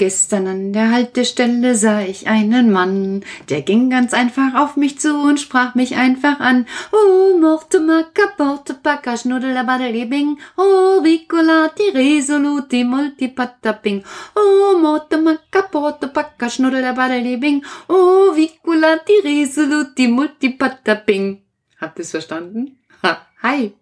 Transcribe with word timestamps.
Gestern 0.00 0.46
an 0.46 0.72
der 0.72 0.92
Haltestelle 0.92 1.74
sah 1.74 2.00
ich 2.00 2.26
einen 2.26 2.72
Mann, 2.72 3.22
der 3.50 3.60
ging 3.60 3.90
ganz 3.90 4.14
einfach 4.14 4.54
auf 4.54 4.78
mich 4.78 4.98
zu 4.98 5.14
und 5.14 5.38
sprach 5.38 5.74
mich 5.74 5.94
einfach 5.94 6.40
an. 6.40 6.64
Oh, 6.90 7.36
morte 7.38 7.80
macca, 7.80 8.28
porte 8.38 8.72
pacca, 8.72 9.18
schnuddelabadelibing, 9.18 10.38
oh, 10.56 11.02
ricolati, 11.04 11.90
resoluti, 11.92 12.82
multipataping, 12.82 14.02
oh, 14.36 14.78
morte 14.78 15.18
macca, 15.18 15.60
porte 15.70 16.08
pacca, 16.08 16.48
schnuddelabadelibing, 16.48 17.62
oh, 17.88 18.32
ricolati, 18.34 19.20
resoluti, 19.22 20.08
multipataping. 20.08 21.42
Habt 21.78 22.00
es 22.00 22.12
verstanden? 22.12 22.78
Ha, 23.02 23.26
hi. 23.42 23.74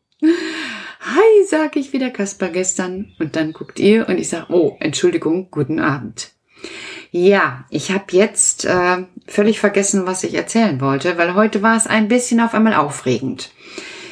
Hi, 1.15 1.45
sag 1.47 1.77
ich 1.77 1.95
wieder 1.95 2.11
Kasper 2.11 2.49
gestern. 2.49 3.13
Und 3.19 3.35
dann 3.35 3.55
guckt 3.55 3.81
ihr 3.81 4.07
und 4.11 4.19
ich 4.19 4.29
sag, 4.29 4.51
oh, 4.51 4.77
Entschuldigung, 4.79 5.49
guten 5.51 5.81
Abend. 5.81 6.33
Ja, 7.11 7.65
ich 7.71 7.91
habe 7.91 8.05
jetzt 8.11 8.67
äh, 8.67 9.07
völlig 9.27 9.59
vergessen, 9.59 10.05
was 10.05 10.23
ich 10.23 10.35
erzählen 10.35 10.83
wollte, 10.83 11.17
weil 11.17 11.35
heute 11.35 11.63
war 11.63 11.79
es 11.79 11.87
ein 11.87 12.09
bisschen 12.09 12.41
auf 12.41 12.53
einmal 12.53 12.75
aufregend. 12.75 13.53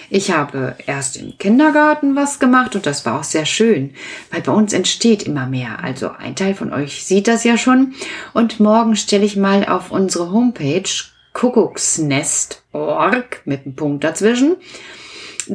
Ich 0.09 0.31
habe 0.31 0.75
erst 0.87 1.19
im 1.19 1.37
Kindergarten 1.37 2.17
was 2.17 2.39
gemacht 2.39 2.75
und 2.75 2.87
das 2.87 3.05
war 3.05 3.21
auch 3.21 3.25
sehr 3.25 3.45
schön, 3.45 3.93
weil 4.31 4.41
bei 4.41 4.53
uns 4.53 4.73
entsteht 4.73 5.25
immer 5.25 5.45
mehr. 5.45 5.85
Also 5.85 6.13
ein 6.13 6.35
Teil 6.35 6.55
von 6.55 6.73
euch 6.73 7.05
sieht 7.05 7.29
das 7.29 7.45
ja 7.45 7.59
schon. 7.59 7.93
Und 8.33 8.59
morgen 8.59 8.97
stelle 8.97 9.27
ich 9.27 9.37
mal 9.37 9.67
auf 9.67 9.91
unsere 9.91 10.33
Homepage 10.33 10.89
Kuckucksnest.org 11.35 13.43
mit 13.45 13.67
einem 13.67 13.77
Punkt 13.77 14.03
dazwischen 14.03 14.57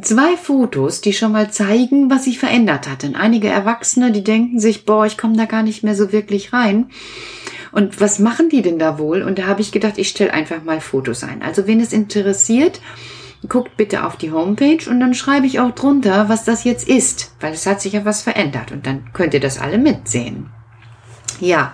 zwei 0.02 0.38
Fotos, 0.38 1.02
die 1.02 1.14
schon 1.14 1.31
mal 1.31 1.52
zeigen, 1.52 2.09
was 2.09 2.25
sich 2.25 2.39
verändert 2.39 2.88
hat. 2.88 3.03
Denn 3.03 3.16
einige 3.16 3.50
Erwachsene, 3.50 4.11
die 4.11 4.23
denken 4.23 4.59
sich, 4.59 4.86
boah, 4.86 5.06
ich 5.06 5.17
komme 5.17 5.36
da 5.36 5.45
gar 5.45 5.64
nicht 5.64 5.84
mehr 5.84 5.95
so 5.95 6.11
wirklich 6.11 6.53
rein. 6.53 6.89
Und 7.72 8.02
was 8.02 8.19
machen 8.19 8.50
die 8.50 8.62
denn 8.62 8.80
da 8.80 9.00
wohl? 9.00 9.22
Und 9.22 9.39
da 9.39 9.47
habe 9.47 9.62
ich 9.62 9.72
gedacht, 9.72 9.97
ich 9.97 10.09
stelle 10.09 10.34
einfach 10.34 10.64
mal 10.64 10.81
Fotos 10.81 11.23
ein. 11.23 11.42
Also 11.42 11.67
wen 11.67 11.80
es 11.80 11.94
interessiert, 11.94 12.81
guckt 13.47 13.78
bitte 13.78 14.06
auf 14.06 14.17
die 14.17 14.31
Homepage 14.31 14.89
und 14.89 15.00
dann 15.00 15.14
schreibe 15.14 15.47
ich 15.47 15.59
auch 15.59 15.72
drunter, 15.72 16.30
was 16.30 16.44
das 16.44 16.64
jetzt 16.64 16.88
ist, 16.88 17.34
weil 17.39 17.53
es 17.53 17.66
hat 17.66 17.81
sich 17.81 17.94
ja 17.94 18.06
was 18.06 18.22
verändert 18.22 18.72
und 18.72 18.86
dann 18.86 19.12
könnt 19.14 19.34
ihr 19.34 19.39
das 19.39 19.59
alle 19.59 19.78
mitsehen. 19.78 20.50
Ja. 21.39 21.73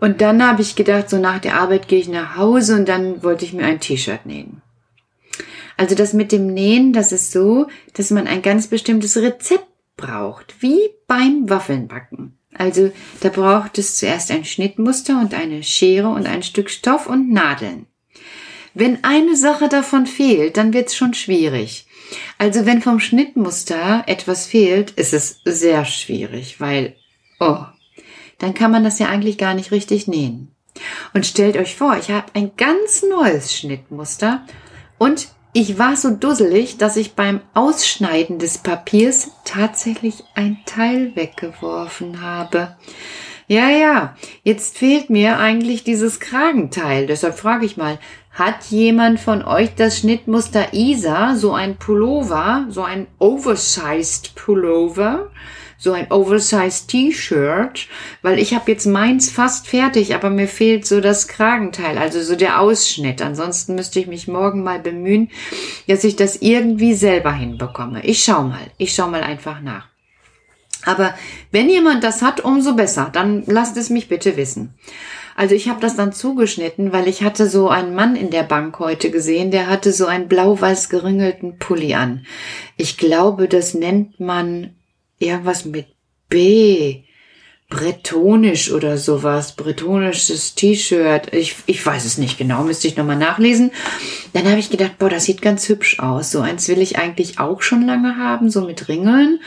Und 0.00 0.22
dann 0.22 0.44
habe 0.44 0.62
ich 0.62 0.76
gedacht, 0.76 1.10
so 1.10 1.18
nach 1.18 1.38
der 1.38 1.60
Arbeit 1.60 1.86
gehe 1.86 2.00
ich 2.00 2.08
nach 2.08 2.36
Hause 2.36 2.76
und 2.76 2.88
dann 2.88 3.22
wollte 3.22 3.44
ich 3.44 3.52
mir 3.52 3.64
ein 3.64 3.80
T-Shirt 3.80 4.24
nähen. 4.24 4.62
Also 5.80 5.94
das 5.94 6.12
mit 6.12 6.30
dem 6.30 6.52
Nähen, 6.52 6.92
das 6.92 7.10
ist 7.10 7.32
so, 7.32 7.66
dass 7.94 8.10
man 8.10 8.26
ein 8.26 8.42
ganz 8.42 8.66
bestimmtes 8.66 9.16
Rezept 9.16 9.64
braucht, 9.96 10.56
wie 10.60 10.78
beim 11.06 11.48
Waffelnbacken. 11.48 12.38
Also 12.52 12.92
da 13.22 13.30
braucht 13.30 13.78
es 13.78 13.96
zuerst 13.96 14.30
ein 14.30 14.44
Schnittmuster 14.44 15.18
und 15.18 15.32
eine 15.32 15.62
Schere 15.62 16.08
und 16.08 16.26
ein 16.26 16.42
Stück 16.42 16.68
Stoff 16.68 17.06
und 17.06 17.32
Nadeln. 17.32 17.86
Wenn 18.74 19.04
eine 19.04 19.34
Sache 19.36 19.70
davon 19.70 20.04
fehlt, 20.04 20.58
dann 20.58 20.74
wird 20.74 20.88
es 20.88 20.96
schon 20.96 21.14
schwierig. 21.14 21.86
Also 22.36 22.66
wenn 22.66 22.82
vom 22.82 23.00
Schnittmuster 23.00 24.04
etwas 24.06 24.44
fehlt, 24.44 24.90
ist 24.90 25.14
es 25.14 25.40
sehr 25.46 25.86
schwierig, 25.86 26.60
weil, 26.60 26.94
oh, 27.38 27.64
dann 28.36 28.52
kann 28.52 28.70
man 28.70 28.84
das 28.84 28.98
ja 28.98 29.08
eigentlich 29.08 29.38
gar 29.38 29.54
nicht 29.54 29.70
richtig 29.70 30.08
nähen. 30.08 30.54
Und 31.14 31.24
stellt 31.24 31.56
euch 31.56 31.74
vor, 31.74 31.96
ich 31.96 32.10
habe 32.10 32.34
ein 32.34 32.50
ganz 32.58 33.02
neues 33.02 33.54
Schnittmuster 33.54 34.44
und 34.98 35.28
ich 35.52 35.78
war 35.78 35.96
so 35.96 36.10
dusselig, 36.10 36.78
dass 36.78 36.96
ich 36.96 37.14
beim 37.14 37.40
Ausschneiden 37.54 38.38
des 38.38 38.58
Papiers 38.58 39.32
tatsächlich 39.44 40.22
ein 40.34 40.58
Teil 40.64 41.16
weggeworfen 41.16 42.20
habe. 42.22 42.76
Ja, 43.48 43.68
ja, 43.68 44.14
jetzt 44.44 44.78
fehlt 44.78 45.10
mir 45.10 45.38
eigentlich 45.38 45.82
dieses 45.82 46.20
Kragenteil. 46.20 47.06
Deshalb 47.08 47.36
frage 47.36 47.66
ich 47.66 47.76
mal, 47.76 47.98
hat 48.30 48.66
jemand 48.66 49.18
von 49.18 49.42
euch 49.42 49.74
das 49.74 49.98
Schnittmuster 49.98 50.72
Isa, 50.72 51.34
so 51.34 51.52
ein 51.52 51.76
Pullover, 51.76 52.66
so 52.68 52.82
ein 52.84 53.08
oversized 53.18 54.36
Pullover? 54.36 55.30
So 55.80 55.92
ein 55.92 56.12
oversized 56.12 56.88
T-Shirt, 56.88 57.88
weil 58.20 58.38
ich 58.38 58.54
habe 58.54 58.70
jetzt 58.70 58.84
meins 58.84 59.30
fast 59.30 59.66
fertig, 59.66 60.14
aber 60.14 60.28
mir 60.28 60.46
fehlt 60.46 60.86
so 60.86 61.00
das 61.00 61.26
Kragenteil, 61.26 61.96
also 61.96 62.20
so 62.20 62.36
der 62.36 62.60
Ausschnitt. 62.60 63.22
Ansonsten 63.22 63.74
müsste 63.74 63.98
ich 63.98 64.06
mich 64.06 64.28
morgen 64.28 64.62
mal 64.62 64.78
bemühen, 64.78 65.30
dass 65.88 66.04
ich 66.04 66.16
das 66.16 66.36
irgendwie 66.36 66.94
selber 66.94 67.32
hinbekomme. 67.32 68.04
Ich 68.04 68.22
schau 68.22 68.42
mal, 68.42 68.70
ich 68.76 68.94
schau 68.94 69.08
mal 69.08 69.22
einfach 69.22 69.62
nach. 69.62 69.88
Aber 70.84 71.14
wenn 71.50 71.68
jemand 71.68 72.04
das 72.04 72.22
hat, 72.22 72.44
umso 72.44 72.74
besser. 72.74 73.10
Dann 73.12 73.44
lasst 73.46 73.76
es 73.76 73.90
mich 73.90 74.08
bitte 74.08 74.36
wissen. 74.36 74.74
Also 75.36 75.54
ich 75.54 75.68
habe 75.70 75.80
das 75.80 75.96
dann 75.96 76.12
zugeschnitten, 76.12 76.92
weil 76.92 77.08
ich 77.08 77.22
hatte 77.22 77.48
so 77.48 77.70
einen 77.70 77.94
Mann 77.94 78.16
in 78.16 78.30
der 78.30 78.42
Bank 78.42 78.78
heute 78.78 79.10
gesehen, 79.10 79.50
der 79.50 79.68
hatte 79.68 79.92
so 79.92 80.04
einen 80.06 80.28
blau-weiß 80.28 80.90
geringelten 80.90 81.58
Pulli 81.58 81.94
an. 81.94 82.26
Ich 82.76 82.98
glaube, 82.98 83.48
das 83.48 83.72
nennt 83.72 84.20
man 84.20 84.74
irgendwas 85.20 85.64
mit 85.64 85.86
B. 86.28 87.04
Bretonisch 87.68 88.72
oder 88.72 88.98
sowas. 88.98 89.54
Bretonisches 89.54 90.56
T-Shirt. 90.56 91.32
Ich, 91.32 91.54
ich 91.66 91.86
weiß 91.86 92.04
es 92.04 92.18
nicht 92.18 92.36
genau, 92.36 92.64
müsste 92.64 92.88
ich 92.88 92.96
nochmal 92.96 93.16
nachlesen. 93.16 93.70
Dann 94.32 94.48
habe 94.48 94.58
ich 94.58 94.70
gedacht, 94.70 94.98
boah, 94.98 95.08
das 95.08 95.24
sieht 95.24 95.40
ganz 95.40 95.68
hübsch 95.68 96.00
aus. 96.00 96.32
So 96.32 96.40
eins 96.40 96.66
will 96.66 96.80
ich 96.80 96.98
eigentlich 96.98 97.38
auch 97.38 97.62
schon 97.62 97.86
lange 97.86 98.16
haben, 98.16 98.50
so 98.50 98.62
mit 98.62 98.88
Ringeln. 98.88 99.38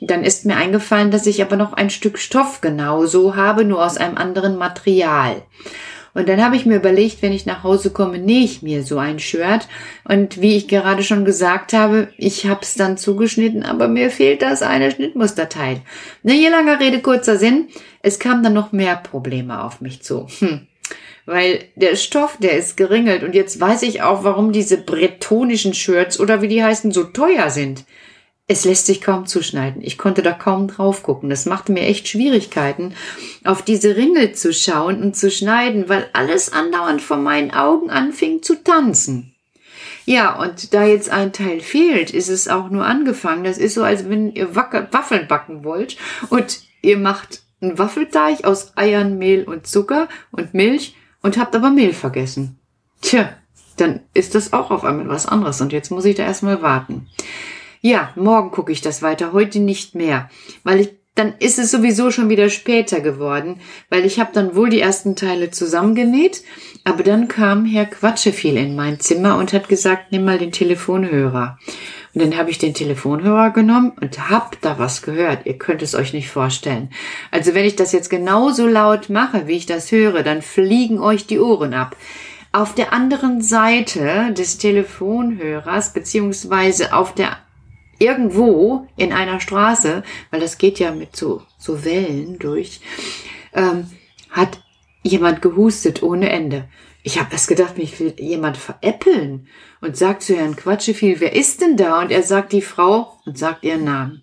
Dann 0.00 0.24
ist 0.24 0.46
mir 0.46 0.56
eingefallen, 0.56 1.10
dass 1.10 1.26
ich 1.26 1.42
aber 1.42 1.56
noch 1.56 1.74
ein 1.74 1.90
Stück 1.90 2.18
Stoff 2.18 2.62
genauso 2.62 3.36
habe, 3.36 3.66
nur 3.66 3.84
aus 3.84 3.98
einem 3.98 4.16
anderen 4.16 4.56
Material. 4.56 5.42
Und 6.14 6.28
dann 6.28 6.42
habe 6.42 6.56
ich 6.56 6.66
mir 6.66 6.76
überlegt, 6.76 7.22
wenn 7.22 7.32
ich 7.32 7.46
nach 7.46 7.62
Hause 7.62 7.90
komme, 7.90 8.18
nähe 8.18 8.44
ich 8.44 8.62
mir 8.62 8.82
so 8.82 8.98
ein 8.98 9.18
Shirt. 9.18 9.68
Und 10.04 10.40
wie 10.40 10.56
ich 10.56 10.68
gerade 10.68 11.02
schon 11.02 11.24
gesagt 11.24 11.72
habe, 11.72 12.08
ich 12.16 12.46
habe 12.46 12.60
es 12.62 12.74
dann 12.74 12.96
zugeschnitten, 12.96 13.62
aber 13.62 13.88
mir 13.88 14.10
fehlt 14.10 14.42
das 14.42 14.62
eine 14.62 14.90
Schnittmusterteil. 14.90 15.82
Na, 16.22 16.32
hier 16.32 16.50
langer 16.50 16.80
Rede, 16.80 17.00
kurzer 17.00 17.36
Sinn. 17.36 17.68
Es 18.02 18.18
kamen 18.18 18.42
dann 18.42 18.54
noch 18.54 18.72
mehr 18.72 18.96
Probleme 18.96 19.62
auf 19.62 19.80
mich 19.80 20.02
zu. 20.02 20.26
Hm. 20.40 20.66
Weil 21.26 21.60
der 21.76 21.96
Stoff, 21.96 22.38
der 22.38 22.58
ist 22.58 22.76
geringelt. 22.76 23.22
Und 23.22 23.34
jetzt 23.34 23.60
weiß 23.60 23.82
ich 23.82 24.02
auch, 24.02 24.24
warum 24.24 24.52
diese 24.52 24.78
bretonischen 24.78 25.74
Shirts 25.74 26.18
oder 26.18 26.42
wie 26.42 26.48
die 26.48 26.64
heißen, 26.64 26.90
so 26.90 27.04
teuer 27.04 27.50
sind 27.50 27.84
es 28.50 28.64
lässt 28.64 28.86
sich 28.86 29.00
kaum 29.00 29.26
zuschneiden. 29.26 29.80
Ich 29.80 29.96
konnte 29.96 30.22
da 30.22 30.32
kaum 30.32 30.66
drauf 30.66 31.04
gucken. 31.04 31.30
Das 31.30 31.46
machte 31.46 31.70
mir 31.70 31.82
echt 31.82 32.08
Schwierigkeiten, 32.08 32.94
auf 33.44 33.62
diese 33.62 33.94
Ringel 33.96 34.32
zu 34.32 34.52
schauen 34.52 35.00
und 35.04 35.14
zu 35.14 35.30
schneiden, 35.30 35.88
weil 35.88 36.10
alles 36.14 36.52
andauernd 36.52 37.00
vor 37.00 37.18
meinen 37.18 37.52
Augen 37.52 37.90
anfing 37.90 38.42
zu 38.42 38.60
tanzen. 38.60 39.36
Ja, 40.04 40.36
und 40.42 40.74
da 40.74 40.84
jetzt 40.84 41.10
ein 41.10 41.32
Teil 41.32 41.60
fehlt, 41.60 42.10
ist 42.10 42.28
es 42.28 42.48
auch 42.48 42.70
nur 42.70 42.84
angefangen. 42.84 43.44
Das 43.44 43.56
ist 43.56 43.74
so, 43.74 43.84
als 43.84 44.08
wenn 44.08 44.32
ihr 44.32 44.56
Waffeln 44.56 45.28
backen 45.28 45.62
wollt 45.62 45.96
und 46.28 46.60
ihr 46.82 46.98
macht 46.98 47.42
einen 47.60 47.78
Waffelteig 47.78 48.42
aus 48.42 48.72
Eiern, 48.76 49.16
Mehl 49.16 49.44
und 49.44 49.68
Zucker 49.68 50.08
und 50.32 50.54
Milch 50.54 50.96
und 51.22 51.38
habt 51.38 51.54
aber 51.54 51.70
Mehl 51.70 51.92
vergessen. 51.92 52.58
Tja, 53.00 53.32
dann 53.76 54.00
ist 54.12 54.34
das 54.34 54.52
auch 54.52 54.72
auf 54.72 54.82
einmal 54.82 55.08
was 55.08 55.26
anderes 55.26 55.60
und 55.60 55.72
jetzt 55.72 55.90
muss 55.90 56.04
ich 56.04 56.16
da 56.16 56.24
erstmal 56.24 56.62
warten. 56.62 57.06
Ja, 57.80 58.12
morgen 58.14 58.50
gucke 58.50 58.72
ich 58.72 58.82
das 58.82 59.00
weiter, 59.00 59.32
heute 59.32 59.58
nicht 59.58 59.94
mehr, 59.94 60.28
weil 60.64 60.80
ich 60.80 61.00
dann 61.16 61.34
ist 61.38 61.58
es 61.58 61.70
sowieso 61.70 62.10
schon 62.10 62.28
wieder 62.28 62.48
später 62.48 63.00
geworden, 63.00 63.60
weil 63.90 64.04
ich 64.06 64.20
habe 64.20 64.30
dann 64.32 64.54
wohl 64.54 64.70
die 64.70 64.80
ersten 64.80 65.16
Teile 65.16 65.50
zusammengenäht, 65.50 66.42
aber 66.84 67.02
dann 67.02 67.28
kam 67.28 67.66
Herr 67.66 67.84
Quatscheviel 67.84 68.56
in 68.56 68.76
mein 68.76 69.00
Zimmer 69.00 69.36
und 69.36 69.52
hat 69.52 69.68
gesagt, 69.68 70.12
nimm 70.12 70.24
mal 70.24 70.38
den 70.38 70.52
Telefonhörer. 70.52 71.58
Und 72.14 72.22
dann 72.22 72.36
habe 72.36 72.50
ich 72.50 72.58
den 72.58 72.74
Telefonhörer 72.74 73.50
genommen 73.50 73.92
und 74.00 74.30
hab 74.30 74.60
da 74.62 74.78
was 74.78 75.02
gehört. 75.02 75.46
Ihr 75.46 75.58
könnt 75.58 75.82
es 75.82 75.94
euch 75.94 76.12
nicht 76.12 76.28
vorstellen. 76.28 76.90
Also 77.30 77.54
wenn 77.54 77.64
ich 77.64 77.76
das 77.76 77.92
jetzt 77.92 78.08
genauso 78.08 78.66
laut 78.66 79.10
mache, 79.10 79.46
wie 79.46 79.56
ich 79.56 79.66
das 79.66 79.92
höre, 79.92 80.22
dann 80.22 80.42
fliegen 80.42 81.00
euch 81.00 81.26
die 81.26 81.38
Ohren 81.38 81.74
ab. 81.74 81.96
Auf 82.52 82.74
der 82.74 82.92
anderen 82.92 83.42
Seite 83.42 84.32
des 84.32 84.58
Telefonhörers, 84.58 85.92
beziehungsweise 85.92 86.94
auf 86.94 87.14
der 87.14 87.36
irgendwo 88.00 88.88
in 88.96 89.12
einer 89.12 89.38
Straße, 89.38 90.02
weil 90.30 90.40
das 90.40 90.58
geht 90.58 90.80
ja 90.80 90.90
mit 90.90 91.14
so, 91.14 91.42
so 91.58 91.84
Wellen 91.84 92.38
durch, 92.38 92.80
ähm, 93.52 93.90
hat 94.30 94.60
jemand 95.02 95.42
gehustet 95.42 96.02
ohne 96.02 96.30
Ende. 96.30 96.68
Ich 97.02 97.18
habe 97.18 97.32
erst 97.32 97.48
gedacht, 97.48 97.78
mich 97.78 97.98
will 98.00 98.14
jemand 98.18 98.56
veräppeln 98.56 99.48
und 99.80 99.96
sagt 99.96 100.22
zu 100.22 100.36
Herrn 100.36 100.56
Quatscheviel, 100.56 101.20
wer 101.20 101.34
ist 101.34 101.60
denn 101.60 101.76
da? 101.76 102.00
Und 102.00 102.10
er 102.10 102.22
sagt 102.22 102.52
die 102.52 102.62
Frau 102.62 103.18
und 103.24 103.38
sagt 103.38 103.64
ihren 103.64 103.84
Namen. 103.84 104.22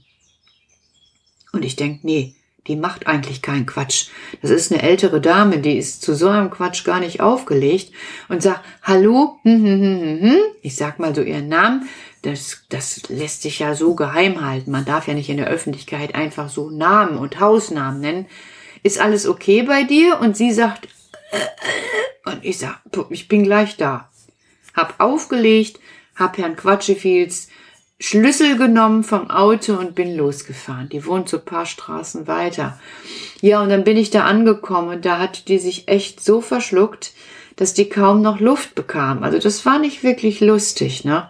Und 1.53 1.65
ich 1.65 1.75
denk, 1.75 2.03
nee, 2.03 2.35
die 2.67 2.75
macht 2.75 3.07
eigentlich 3.07 3.41
keinen 3.41 3.65
Quatsch. 3.65 4.09
Das 4.41 4.51
ist 4.51 4.71
eine 4.71 4.83
ältere 4.83 5.21
Dame, 5.21 5.59
die 5.59 5.77
ist 5.77 6.01
zu 6.01 6.13
so 6.13 6.27
einem 6.27 6.51
Quatsch 6.51 6.83
gar 6.83 6.99
nicht 6.99 7.21
aufgelegt 7.21 7.93
und 8.27 8.43
sagt, 8.43 8.63
hallo, 8.83 9.39
hm, 9.43 9.63
hm, 9.63 9.81
hm, 9.81 10.01
hm, 10.01 10.21
hm. 10.21 10.37
ich 10.61 10.75
sag 10.75 10.99
mal 10.99 11.15
so 11.15 11.21
ihren 11.21 11.47
Namen, 11.47 11.87
das, 12.21 12.63
das 12.69 13.09
lässt 13.09 13.41
sich 13.41 13.59
ja 13.59 13.75
so 13.75 13.95
geheim 13.95 14.45
halten. 14.45 14.71
Man 14.71 14.85
darf 14.85 15.07
ja 15.07 15.13
nicht 15.13 15.29
in 15.29 15.37
der 15.37 15.47
Öffentlichkeit 15.47 16.15
einfach 16.15 16.49
so 16.49 16.69
Namen 16.69 17.17
und 17.17 17.39
Hausnamen 17.39 18.01
nennen. 18.01 18.25
ist 18.83 18.99
alles 18.99 19.27
okay 19.27 19.63
bei 19.63 19.83
dir? 19.83 20.19
Und 20.19 20.35
sie 20.35 20.51
sagt, 20.51 20.87
äh, 21.31 22.29
und 22.29 22.43
ich 22.43 22.57
sag, 22.57 22.81
ich 23.09 23.27
bin 23.27 23.43
gleich 23.43 23.77
da. 23.77 24.09
Hab 24.75 24.99
aufgelegt, 24.99 25.79
hab 26.15 26.37
Herrn 26.37 26.55
Quatschefiels 26.55 27.47
Schlüssel 27.99 28.57
genommen 28.57 29.03
vom 29.03 29.31
Auto 29.31 29.73
und 29.73 29.95
bin 29.95 30.15
losgefahren. 30.15 30.87
Die 30.89 31.03
wohnt 31.05 31.29
so 31.29 31.39
paar 31.39 31.65
Straßen 31.65 32.27
weiter. 32.27 32.79
Ja, 33.41 33.61
und 33.61 33.69
dann 33.69 33.83
bin 33.83 33.97
ich 33.97 34.11
da 34.11 34.23
angekommen 34.25 34.89
und 34.89 35.05
da 35.05 35.17
hat 35.17 35.47
die 35.47 35.57
sich 35.57 35.87
echt 35.87 36.23
so 36.23 36.41
verschluckt, 36.41 37.13
dass 37.55 37.73
die 37.73 37.89
kaum 37.89 38.21
noch 38.21 38.39
Luft 38.39 38.75
bekam. 38.75 39.23
Also 39.23 39.39
das 39.39 39.65
war 39.65 39.79
nicht 39.79 40.03
wirklich 40.03 40.41
lustig, 40.41 41.05
ne? 41.05 41.27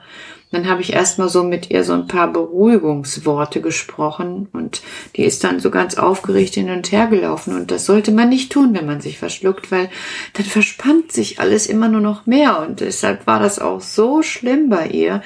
Dann 0.51 0.69
habe 0.69 0.81
ich 0.81 0.93
erstmal 0.93 1.27
so 1.27 1.43
mit 1.43 1.71
ihr 1.71 1.83
so 1.83 1.91
ein 1.91 2.07
paar 2.07 2.31
Beruhigungsworte 2.31 3.59
gesprochen 3.59 4.47
und 4.53 4.81
die 5.15 5.23
ist 5.23 5.43
dann 5.43 5.59
so 5.59 5.69
ganz 5.69 5.95
aufgeregt 5.95 6.53
hin 6.53 6.69
und 6.69 6.89
her 6.91 7.07
gelaufen 7.07 7.53
und 7.53 7.69
das 7.69 7.85
sollte 7.85 8.11
man 8.13 8.29
nicht 8.29 8.51
tun, 8.51 8.73
wenn 8.73 8.85
man 8.85 9.01
sich 9.01 9.19
verschluckt, 9.19 9.71
weil 9.71 9.89
dann 10.33 10.45
verspannt 10.45 11.11
sich 11.11 11.41
alles 11.41 11.67
immer 11.67 11.89
nur 11.89 11.99
noch 11.99 12.25
mehr 12.25 12.61
und 12.61 12.79
deshalb 12.79 13.27
war 13.27 13.41
das 13.41 13.59
auch 13.59 13.81
so 13.81 14.21
schlimm 14.21 14.69
bei 14.69 14.87
ihr, 14.87 15.21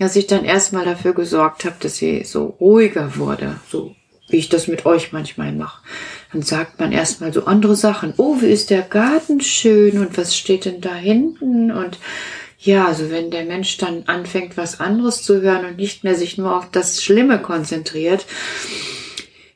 dass 0.00 0.16
ich 0.16 0.26
dann 0.26 0.44
erstmal 0.44 0.84
dafür 0.84 1.14
gesorgt 1.14 1.64
habe, 1.64 1.76
dass 1.78 1.96
sie 1.96 2.24
so 2.24 2.56
ruhiger 2.60 3.16
wurde, 3.16 3.60
so 3.70 3.94
wie 4.28 4.38
ich 4.38 4.48
das 4.48 4.66
mit 4.66 4.84
euch 4.84 5.12
manchmal 5.12 5.52
mache. 5.52 5.82
Dann 6.32 6.42
sagt 6.42 6.80
man 6.80 6.90
erstmal 6.90 7.32
so 7.32 7.44
andere 7.44 7.76
Sachen. 7.76 8.14
Oh, 8.16 8.40
wie 8.40 8.46
ist 8.46 8.70
der 8.70 8.82
Garten 8.82 9.40
schön 9.40 9.98
und 9.98 10.18
was 10.18 10.36
steht 10.36 10.64
denn 10.64 10.80
da 10.80 10.94
hinten 10.94 11.70
und 11.70 11.98
ja, 12.58 12.86
also 12.86 13.10
wenn 13.10 13.30
der 13.30 13.44
Mensch 13.44 13.76
dann 13.76 14.04
anfängt, 14.06 14.56
was 14.56 14.80
anderes 14.80 15.22
zu 15.22 15.40
hören 15.40 15.66
und 15.66 15.76
nicht 15.76 16.04
mehr 16.04 16.14
sich 16.14 16.38
nur 16.38 16.56
auf 16.56 16.70
das 16.70 17.02
Schlimme 17.02 17.40
konzentriert, 17.40 18.26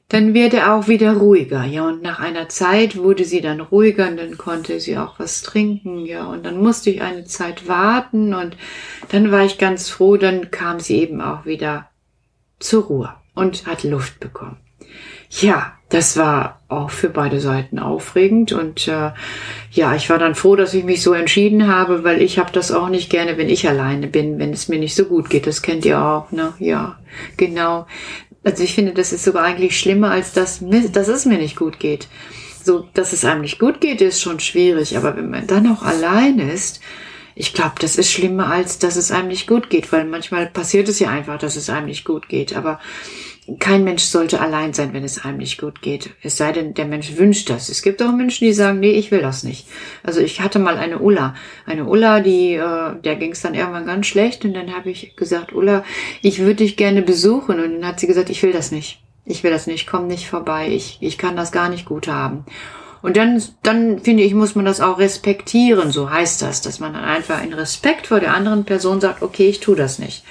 dann 0.09 0.35
wird 0.35 0.55
er 0.55 0.75
auch 0.75 0.89
wieder 0.89 1.13
ruhiger. 1.15 1.65
Ja, 1.65 1.87
und 1.87 2.03
nach 2.03 2.19
einer 2.19 2.49
Zeit 2.49 2.97
wurde 2.97 3.25
sie 3.25 3.41
dann 3.41 3.61
ruhiger 3.61 4.09
und 4.09 4.17
dann 4.17 4.37
konnte 4.37 4.81
sie 4.81 4.99
auch 4.99 5.19
was 5.19 5.43
trinken. 5.43 6.05
Ja, 6.05 6.27
und 6.27 6.45
dann 6.45 6.61
musste 6.61 6.91
ich 6.91 7.01
eine 7.01 7.25
Zeit 7.25 7.69
warten 7.69 8.35
und 8.35 8.57
dann 9.11 9.31
war 9.31 9.45
ich 9.45 9.57
ganz 9.57 9.89
froh, 9.89 10.17
dann 10.17 10.51
kam 10.51 10.81
sie 10.81 10.99
eben 10.99 11.21
auch 11.21 11.47
wieder 11.47 11.89
zur 12.59 12.85
Ruhe 12.85 13.15
und 13.35 13.67
hat 13.67 13.85
Luft 13.85 14.21
bekommen. 14.21 14.59
Ja, 15.31 15.75
das 15.91 16.17
war 16.17 16.61
auch 16.69 16.91
für 16.91 17.09
beide 17.09 17.41
Seiten 17.41 17.79
aufregend 17.79 18.53
und 18.53 18.87
äh, 18.87 19.11
ja, 19.73 19.95
ich 19.95 20.09
war 20.09 20.19
dann 20.19 20.37
froh, 20.37 20.55
dass 20.55 20.73
ich 20.73 20.85
mich 20.85 21.03
so 21.03 21.13
entschieden 21.13 21.67
habe, 21.67 22.05
weil 22.05 22.23
ich 22.23 22.39
habe 22.39 22.53
das 22.53 22.71
auch 22.71 22.89
nicht 22.89 23.11
gerne, 23.11 23.39
wenn 23.39 23.49
ich 23.49 23.69
alleine 23.69 24.07
bin, 24.07 24.39
wenn 24.39 24.53
es 24.53 24.69
mir 24.69 24.79
nicht 24.79 24.95
so 24.95 25.05
gut 25.05 25.31
geht. 25.31 25.47
Das 25.47 25.63
kennt 25.63 25.85
ihr 25.85 26.01
auch, 26.01 26.31
ne? 26.31 26.55
Ja, 26.59 26.99
genau. 27.37 27.87
Also 28.45 28.63
ich 28.63 28.75
finde, 28.75 28.93
das 28.93 29.13
ist 29.13 29.25
sogar 29.25 29.45
eigentlich 29.45 29.79
schlimmer, 29.79 30.13
als 30.13 30.33
dass, 30.33 30.61
dass 30.93 31.09
es 31.09 31.27
mir 31.27 31.39
nicht 31.39 31.57
gut 31.57 31.81
geht. 31.81 32.09
So, 32.65 32.87
dass 32.95 33.13
es 33.13 33.25
einem 33.25 33.41
nicht 33.41 33.59
gut 33.59 33.81
geht, 33.81 34.01
ist 34.01 34.21
schon 34.21 34.39
schwierig, 34.39 34.97
aber 34.97 35.17
wenn 35.17 35.31
man 35.31 35.47
dann 35.47 35.67
auch 35.73 35.83
allein 35.83 36.39
ist, 36.39 36.81
ich 37.35 37.55
glaube, 37.55 37.75
das 37.81 37.97
ist 37.97 38.13
schlimmer, 38.13 38.49
als 38.49 38.79
dass 38.79 38.97
es 38.97 39.11
einem 39.11 39.29
nicht 39.29 39.47
gut 39.47 39.71
geht, 39.71 39.91
weil 39.93 40.05
manchmal 40.05 40.47
passiert 40.47 40.89
es 40.89 40.99
ja 40.99 41.09
einfach, 41.09 41.39
dass 41.39 41.57
es 41.57 41.71
einem 41.71 41.87
nicht 41.87 42.05
gut 42.05 42.29
geht. 42.29 42.55
Aber 42.55 42.81
kein 43.59 43.85
Mensch 43.85 44.03
sollte 44.05 44.41
allein 44.41 44.73
sein, 44.73 44.93
wenn 44.93 45.03
es 45.03 45.25
einem 45.25 45.39
nicht 45.39 45.61
gut 45.61 45.83
geht. 45.83 46.11
Es 46.23 46.37
sei 46.37 46.53
denn, 46.53 46.75
der 46.75 46.85
Mensch 46.85 47.17
wünscht 47.17 47.51
das. 47.51 47.69
Es 47.69 47.83
gibt 47.83 48.03
auch 48.03 48.13
Menschen, 48.13 48.45
die 48.45 48.53
sagen, 48.53 48.81
nee, 48.81 48.93
ich 48.93 49.11
will 49.11 49.23
das 49.23 49.43
nicht. 49.43 49.67
Also 50.03 50.21
ich 50.21 50.41
hatte 50.41 50.59
mal 50.59 50.77
eine 50.77 50.99
Ulla. 50.99 51.35
Eine 51.67 51.87
Ulla, 51.87 52.21
die, 52.21 52.55
äh, 52.55 53.01
der 53.03 53.17
ging 53.17 53.33
es 53.33 53.41
dann 53.41 53.55
irgendwann 53.55 53.87
ganz 53.87 54.07
schlecht 54.07 54.45
und 54.45 54.55
dann 54.55 54.75
habe 54.75 54.91
ich 54.91 55.17
gesagt, 55.17 55.53
Ulla, 55.53 55.85
ich 56.23 56.39
würde 56.39 56.57
dich 56.57 56.77
gerne 56.77 57.03
besuchen. 57.03 57.59
Und 57.61 57.75
dann 57.75 57.87
hat 57.87 57.99
sie 57.99 58.07
gesagt, 58.07 58.31
ich 58.31 58.43
will 58.43 58.53
das 58.53 58.71
nicht. 58.71 59.03
Ich 59.25 59.43
will 59.43 59.51
das 59.51 59.67
nicht, 59.67 59.87
komm 59.87 60.07
nicht 60.07 60.29
vorbei. 60.29 60.69
Ich, 60.69 60.99
ich 61.01 61.19
kann 61.19 61.37
das 61.37 61.53
gar 61.53 61.69
nicht 61.69 61.87
gut 61.87 62.09
haben. 62.09 62.45
Und 63.03 63.17
dann, 63.17 63.43
dann 63.63 63.99
finde 64.01 64.23
ich, 64.23 64.35
muss 64.35 64.55
man 64.55 64.67
das 64.67 64.81
auch 64.81 64.99
respektieren, 64.99 65.91
so 65.91 66.11
heißt 66.11 66.43
das, 66.43 66.61
dass 66.61 66.81
man 66.81 66.93
dann 66.93 67.05
einfach 67.05 67.43
in 67.43 67.55
Respekt 67.55 68.09
vor 68.09 68.21
der 68.21 68.35
anderen 68.35 68.65
Person 68.65 69.01
sagt, 69.01 69.23
okay, 69.23 69.49
ich 69.49 69.61
tu 69.61 69.75
das 69.75 69.99
nicht. 69.99 70.23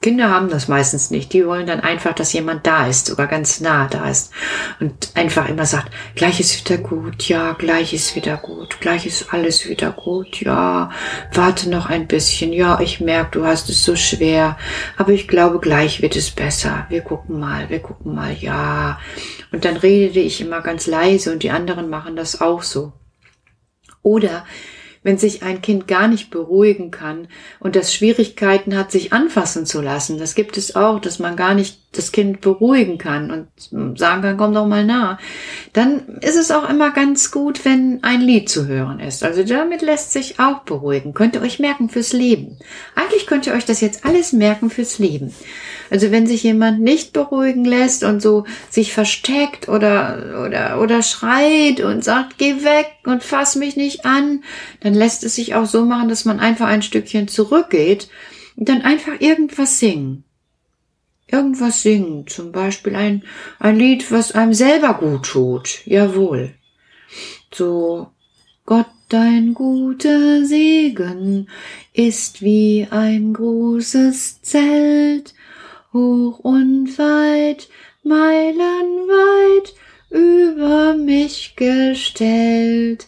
Kinder 0.00 0.30
haben 0.30 0.48
das 0.48 0.68
meistens 0.68 1.10
nicht. 1.10 1.32
Die 1.32 1.44
wollen 1.44 1.66
dann 1.66 1.80
einfach, 1.80 2.14
dass 2.14 2.32
jemand 2.32 2.66
da 2.66 2.86
ist, 2.86 3.06
sogar 3.06 3.26
ganz 3.26 3.60
nah 3.60 3.88
da 3.88 4.08
ist. 4.08 4.32
Und 4.78 5.10
einfach 5.14 5.48
immer 5.48 5.66
sagt, 5.66 5.92
gleich 6.14 6.38
ist 6.38 6.64
wieder 6.64 6.80
gut, 6.80 7.24
ja, 7.24 7.54
gleich 7.54 7.92
ist 7.92 8.14
wieder 8.14 8.36
gut, 8.36 8.80
gleich 8.80 9.06
ist 9.06 9.34
alles 9.34 9.68
wieder 9.68 9.90
gut, 9.90 10.40
ja, 10.40 10.90
warte 11.32 11.68
noch 11.68 11.86
ein 11.86 12.06
bisschen, 12.06 12.52
ja, 12.52 12.78
ich 12.80 13.00
merke, 13.00 13.40
du 13.40 13.44
hast 13.44 13.68
es 13.70 13.84
so 13.84 13.96
schwer, 13.96 14.56
aber 14.96 15.12
ich 15.12 15.26
glaube, 15.26 15.58
gleich 15.58 16.00
wird 16.00 16.14
es 16.14 16.30
besser. 16.30 16.86
Wir 16.88 17.00
gucken 17.00 17.40
mal, 17.40 17.68
wir 17.68 17.80
gucken 17.80 18.14
mal, 18.14 18.32
ja. 18.38 19.00
Und 19.50 19.64
dann 19.64 19.76
redete 19.76 20.20
ich 20.20 20.40
immer 20.40 20.60
ganz 20.60 20.86
leise 20.86 21.32
und 21.32 21.42
die 21.42 21.50
anderen 21.50 21.88
machen 21.90 22.14
das 22.14 22.40
auch 22.40 22.62
so. 22.62 22.92
Oder 24.02 24.44
wenn 25.08 25.16
sich 25.16 25.42
ein 25.42 25.62
Kind 25.62 25.88
gar 25.88 26.06
nicht 26.06 26.28
beruhigen 26.30 26.90
kann 26.90 27.28
und 27.60 27.76
das 27.76 27.94
Schwierigkeiten 27.94 28.76
hat, 28.76 28.92
sich 28.92 29.10
anfassen 29.10 29.64
zu 29.64 29.80
lassen. 29.80 30.18
Das 30.18 30.34
gibt 30.34 30.58
es 30.58 30.76
auch, 30.76 31.00
dass 31.00 31.18
man 31.18 31.34
gar 31.34 31.54
nicht 31.54 31.78
das 31.92 32.12
Kind 32.12 32.42
beruhigen 32.42 32.98
kann 32.98 33.30
und 33.70 33.98
sagen 33.98 34.20
kann, 34.20 34.36
komm 34.36 34.52
doch 34.52 34.66
mal 34.66 34.84
nah. 34.84 35.18
Dann 35.72 36.18
ist 36.20 36.36
es 36.36 36.50
auch 36.50 36.68
immer 36.68 36.90
ganz 36.90 37.30
gut, 37.30 37.64
wenn 37.64 38.00
ein 38.02 38.20
Lied 38.20 38.50
zu 38.50 38.66
hören 38.66 39.00
ist. 39.00 39.24
Also 39.24 39.42
damit 39.42 39.80
lässt 39.80 40.12
sich 40.12 40.38
auch 40.38 40.60
beruhigen. 40.60 41.14
Könnt 41.14 41.34
ihr 41.34 41.40
euch 41.40 41.58
merken 41.58 41.88
fürs 41.88 42.12
Leben. 42.12 42.58
Eigentlich 42.94 43.26
könnt 43.26 43.46
ihr 43.46 43.54
euch 43.54 43.64
das 43.64 43.80
jetzt 43.80 44.04
alles 44.04 44.34
merken 44.34 44.68
fürs 44.68 44.98
Leben. 44.98 45.32
Also 45.88 46.10
wenn 46.10 46.26
sich 46.26 46.42
jemand 46.42 46.80
nicht 46.80 47.14
beruhigen 47.14 47.64
lässt 47.64 48.04
und 48.04 48.20
so 48.20 48.44
sich 48.68 48.92
versteckt 48.92 49.70
oder, 49.70 50.44
oder, 50.46 50.82
oder 50.82 51.02
schreit 51.02 51.80
und 51.80 52.04
sagt, 52.04 52.36
geh 52.36 52.64
weg 52.64 52.90
und 53.04 53.22
fass 53.22 53.56
mich 53.56 53.76
nicht 53.76 54.04
an, 54.04 54.44
dann 54.80 54.92
lässt 54.92 55.24
es 55.24 55.36
sich 55.36 55.54
auch 55.54 55.64
so 55.64 55.86
machen, 55.86 56.10
dass 56.10 56.26
man 56.26 56.38
einfach 56.38 56.66
ein 56.66 56.82
Stückchen 56.82 57.28
zurückgeht 57.28 58.08
und 58.56 58.68
dann 58.68 58.82
einfach 58.82 59.20
irgendwas 59.20 59.78
singen. 59.78 60.24
Irgendwas 61.30 61.82
singen, 61.82 62.26
zum 62.26 62.52
Beispiel 62.52 62.96
ein, 62.96 63.22
ein 63.58 63.76
Lied, 63.76 64.10
was 64.10 64.32
einem 64.32 64.54
selber 64.54 64.94
gut 64.94 65.26
tut. 65.26 65.86
Jawohl. 65.86 66.54
So, 67.52 68.08
Gott, 68.64 68.86
dein 69.08 69.54
guter 69.54 70.44
Segen 70.44 71.48
ist 71.92 72.42
wie 72.42 72.86
ein 72.90 73.32
großes 73.32 74.42
Zelt, 74.42 75.34
hoch 75.92 76.38
und 76.40 76.98
weit, 76.98 77.68
meilenweit 78.02 79.74
über 80.10 80.94
mich 80.94 81.54
gestellt. 81.56 83.06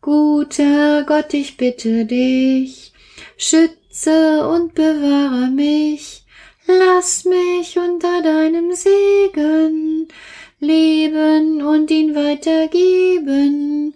Guter 0.00 1.04
Gott, 1.04 1.32
ich 1.32 1.56
bitte 1.56 2.04
dich, 2.06 2.92
schütze 3.36 4.46
und 4.48 4.74
bewahre 4.74 5.48
mich, 5.48 6.21
lass 6.66 7.24
mich 7.24 7.76
unter 7.76 8.22
deinem 8.22 8.72
Segen 8.74 10.08
leben 10.60 11.60
und 11.62 11.90
ihn 11.90 12.14
weitergeben. 12.14 13.94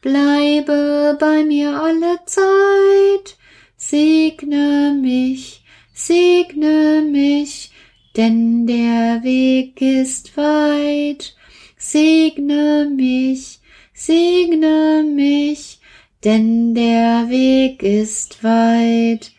Bleibe 0.00 1.16
bei 1.20 1.44
mir 1.44 1.70
alle 1.80 2.18
Zeit, 2.24 3.36
segne 3.76 4.96
mich, 5.00 5.62
segne 5.92 7.02
mich, 7.02 7.72
denn 8.16 8.66
der 8.66 9.22
Weg 9.22 9.80
ist 9.80 10.36
weit. 10.36 11.34
Segne 11.76 12.90
mich, 12.96 13.60
segne 13.92 15.04
mich, 15.04 15.78
denn 16.24 16.74
der 16.74 17.28
Weg 17.28 17.82
ist 17.82 18.42
weit. 18.42 19.32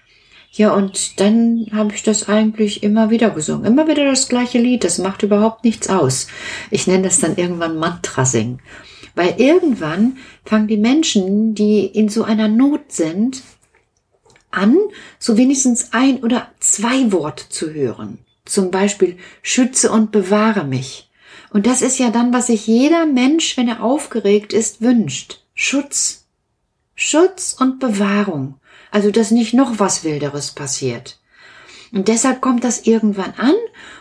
Ja, 0.52 0.74
und 0.74 1.20
dann 1.20 1.68
habe 1.74 1.94
ich 1.94 2.04
das 2.04 2.28
eigentlich 2.28 2.84
immer 2.84 3.10
wieder 3.10 3.30
gesungen. 3.30 3.66
Immer 3.66 3.88
wieder 3.88 4.06
das 4.06 4.28
gleiche 4.28 4.60
Lied. 4.60 4.84
Das 4.84 4.98
macht 4.98 5.24
überhaupt 5.24 5.64
nichts 5.64 5.90
aus. 5.90 6.28
Ich 6.72 6.88
nenne 6.88 7.04
das 7.04 7.20
dann 7.20 7.38
irgendwann 7.38 7.78
Mantra 7.78 8.26
singen. 8.26 8.60
Weil 9.16 9.36
irgendwann 9.38 10.18
fangen 10.46 10.68
die 10.68 10.78
Menschen, 10.78 11.54
die 11.54 11.86
in 11.86 12.10
so 12.10 12.24
einer 12.24 12.48
Not 12.48 12.92
sind, 12.92 13.44
an, 14.52 14.78
so 15.20 15.38
wenigstens 15.38 15.94
ein 15.94 16.24
oder 16.24 16.48
zwei 16.60 17.12
Worte 17.12 17.50
zu 17.50 17.72
hören. 17.72 18.20
Zum 18.46 18.72
Beispiel 18.72 19.18
schütze 19.44 19.92
und 19.92 20.12
bewahre 20.12 20.64
mich. 20.64 21.10
Und 21.52 21.68
das 21.68 21.82
ist 21.82 22.00
ja 22.00 22.10
dann, 22.10 22.34
was 22.34 22.48
sich 22.48 22.68
jeder 22.68 23.06
Mensch, 23.06 23.58
wenn 23.58 23.68
er 23.68 23.84
aufgeregt 23.84 24.54
ist, 24.54 24.82
wünscht. 24.82 25.44
Schutz. 25.54 26.26
Schutz 26.96 27.56
und 27.58 27.80
Bewahrung. 27.80 28.59
Also, 28.92 29.12
dass 29.12 29.32
nicht 29.32 29.54
noch 29.54 29.80
was 29.80 30.04
Wilderes 30.04 30.52
passiert. 30.52 31.20
Und 31.92 32.08
deshalb 32.08 32.42
kommt 32.42 32.64
das 32.64 32.86
irgendwann 32.86 33.34
an. 33.38 33.56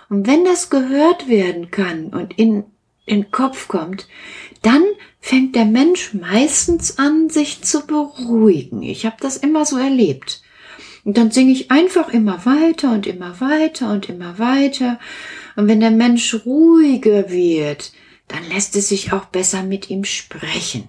Und 0.08 0.26
wenn 0.26 0.44
das 0.44 0.70
gehört 0.70 1.28
werden 1.28 1.70
kann 1.70 2.08
und 2.08 2.38
in, 2.38 2.64
den 3.08 3.30
Kopf 3.30 3.68
kommt, 3.68 4.06
dann 4.62 4.82
fängt 5.20 5.56
der 5.56 5.64
Mensch 5.64 6.14
meistens 6.14 6.98
an, 6.98 7.30
sich 7.30 7.62
zu 7.62 7.86
beruhigen. 7.86 8.82
Ich 8.82 9.06
habe 9.06 9.16
das 9.20 9.36
immer 9.36 9.64
so 9.64 9.76
erlebt. 9.76 10.42
Und 11.04 11.16
dann 11.16 11.30
singe 11.30 11.52
ich 11.52 11.70
einfach 11.70 12.12
immer 12.12 12.44
weiter 12.44 12.92
und 12.92 13.06
immer 13.06 13.40
weiter 13.40 13.92
und 13.92 14.08
immer 14.08 14.38
weiter. 14.38 14.98
Und 15.56 15.68
wenn 15.68 15.80
der 15.80 15.90
Mensch 15.90 16.34
ruhiger 16.44 17.30
wird, 17.30 17.92
dann 18.26 18.46
lässt 18.48 18.76
es 18.76 18.88
sich 18.88 19.12
auch 19.12 19.24
besser 19.26 19.62
mit 19.62 19.90
ihm 19.90 20.04
sprechen. 20.04 20.88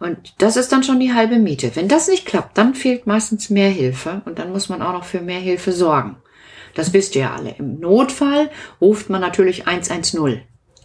Und 0.00 0.34
das 0.38 0.56
ist 0.56 0.72
dann 0.72 0.82
schon 0.82 0.98
die 0.98 1.12
halbe 1.12 1.38
Miete. 1.38 1.76
Wenn 1.76 1.86
das 1.86 2.08
nicht 2.08 2.24
klappt, 2.24 2.56
dann 2.56 2.74
fehlt 2.74 3.06
meistens 3.06 3.50
mehr 3.50 3.68
Hilfe 3.68 4.22
und 4.24 4.38
dann 4.38 4.50
muss 4.50 4.70
man 4.70 4.80
auch 4.80 4.94
noch 4.94 5.04
für 5.04 5.20
mehr 5.20 5.38
Hilfe 5.38 5.72
sorgen. 5.72 6.16
Das 6.74 6.94
wisst 6.94 7.14
ihr 7.14 7.22
ja 7.22 7.34
alle. 7.34 7.54
Im 7.58 7.78
Notfall 7.80 8.50
ruft 8.80 9.10
man 9.10 9.20
natürlich 9.20 9.66
110. 9.66 10.40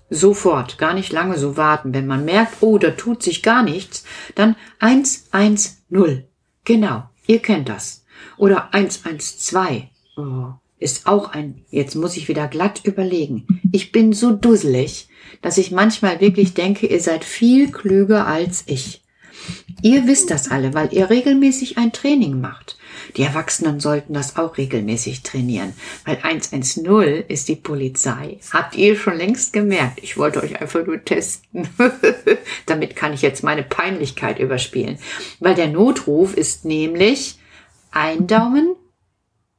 Sofort, 0.10 0.78
gar 0.78 0.94
nicht 0.94 1.14
lange 1.14 1.38
so 1.38 1.56
warten. 1.56 1.94
Wenn 1.94 2.08
man 2.08 2.26
merkt, 2.26 2.58
oh, 2.60 2.78
da 2.78 2.92
tut 2.92 3.24
sich 3.24 3.42
gar 3.42 3.64
nichts, 3.64 4.04
dann 4.36 4.58
110. 4.80 6.26
Genau, 6.66 7.04
ihr 7.26 7.40
kennt 7.40 7.70
das. 7.70 8.04
Oder 8.38 8.74
112. 8.74 9.84
Oh, 10.18 10.48
ist 10.78 11.08
auch 11.08 11.32
ein, 11.32 11.64
jetzt 11.70 11.96
muss 11.96 12.18
ich 12.18 12.28
wieder 12.28 12.50
glatt 12.50 12.82
überlegen. 12.84 13.62
Ich 13.72 13.94
bin 13.94 14.12
so 14.12 14.34
dusselig, 14.34 15.08
dass 15.42 15.58
ich 15.58 15.72
manchmal 15.72 16.20
wirklich 16.20 16.54
denke, 16.54 16.88
ihr 16.88 17.00
seid 17.00 17.24
viel 17.24 17.72
klüger 17.72 18.28
als 18.28 18.64
ich. 18.68 19.05
Ihr 19.82 20.08
wisst 20.08 20.32
das 20.32 20.50
alle, 20.50 20.74
weil 20.74 20.94
ihr 20.94 21.10
regelmäßig 21.10 21.78
ein 21.78 21.92
Training 21.92 22.42
macht. 22.42 22.78
Die 23.18 23.22
Erwachsenen 23.22 23.80
sollten 23.80 24.14
das 24.14 24.36
auch 24.36 24.58
regelmäßig 24.58 25.24
trainieren, 25.24 25.74
weil 26.06 26.18
110 26.22 27.26
ist 27.28 27.48
die 27.48 27.56
Polizei. 27.56 28.40
Habt 28.52 28.76
ihr 28.76 28.96
schon 28.96 29.18
längst 29.18 29.54
gemerkt? 29.54 30.00
Ich 30.02 30.18
wollte 30.18 30.42
euch 30.42 30.60
einfach 30.60 30.86
nur 30.86 31.04
testen. 31.04 31.68
Damit 32.66 32.96
kann 32.96 33.14
ich 33.14 33.22
jetzt 33.22 33.44
meine 33.44 33.64
Peinlichkeit 33.64 34.40
überspielen. 34.40 34.98
Weil 35.40 35.56
der 35.56 35.68
Notruf 35.68 36.36
ist 36.36 36.66
nämlich 36.66 37.40
ein 37.92 38.28
Daumen, 38.28 38.76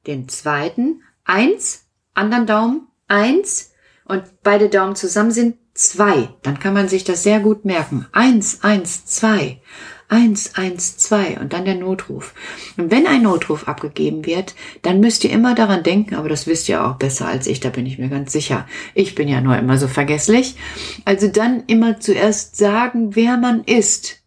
den 0.07 0.29
zweiten, 0.29 1.03
eins, 1.25 1.87
anderen 2.15 2.47
Daumen, 2.47 2.89
eins 3.09 3.73
und 4.05 4.25
beide 4.43 4.69
Daumen 4.69 4.97
zusammen 4.97 5.31
sind 5.31 5.57
zwei. 5.77 6.29
Dann 6.43 6.59
kann 6.59 6.75
man 6.75 6.89
sich 6.89 7.05
das 7.05 7.23
sehr 7.23 7.41
gut 7.41 7.65
merken. 7.65 8.07
Eins, 8.13 8.63
eins, 8.63 9.07
zwei. 9.07 9.61
112 10.09 11.41
und 11.41 11.53
dann 11.53 11.65
der 11.65 11.75
Notruf. 11.75 12.33
Und 12.77 12.91
wenn 12.91 13.07
ein 13.07 13.23
Notruf 13.23 13.67
abgegeben 13.67 14.25
wird, 14.25 14.55
dann 14.83 15.01
müsst 15.01 15.25
ihr 15.25 15.31
immer 15.31 15.55
daran 15.55 15.83
denken, 15.83 16.15
aber 16.15 16.29
das 16.29 16.47
wisst 16.47 16.69
ihr 16.69 16.85
auch 16.85 16.97
besser 16.97 17.27
als 17.27 17.47
ich, 17.47 17.61
da 17.61 17.71
bin 17.71 17.87
ich 17.87 17.99
mir 17.99 18.09
ganz 18.09 18.33
sicher. 18.33 18.67
Ich 18.95 19.15
bin 19.15 19.27
ja 19.27 19.41
nur 19.41 19.57
immer 19.57 19.79
so 19.79 19.89
vergesslich. 19.89 20.57
Also 21.05 21.29
dann 21.29 21.65
immer 21.67 21.99
zuerst 21.99 22.57
sagen, 22.57 23.17
wer 23.17 23.37
man 23.37 23.65
ist. 23.65 24.23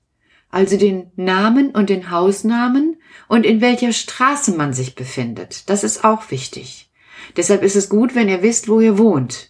Also 0.50 0.78
den 0.78 1.12
Namen 1.16 1.72
und 1.72 1.90
den 1.90 2.12
Hausnamen 2.12 2.98
und 3.28 3.46
in 3.46 3.62
welcher 3.62 3.94
Straße 3.94 4.52
man 4.52 4.74
sich 4.74 4.96
befindet. 4.96 5.70
Das 5.70 5.84
ist 5.84 6.04
auch 6.04 6.32
wichtig. 6.32 6.90
Deshalb 7.38 7.64
ist 7.64 7.76
es 7.76 7.88
gut, 7.88 8.16
wenn 8.16 8.28
ihr 8.28 8.42
wisst, 8.42 8.68
wo 8.68 8.80
ihr 8.80 8.98
wohnt. 8.98 9.49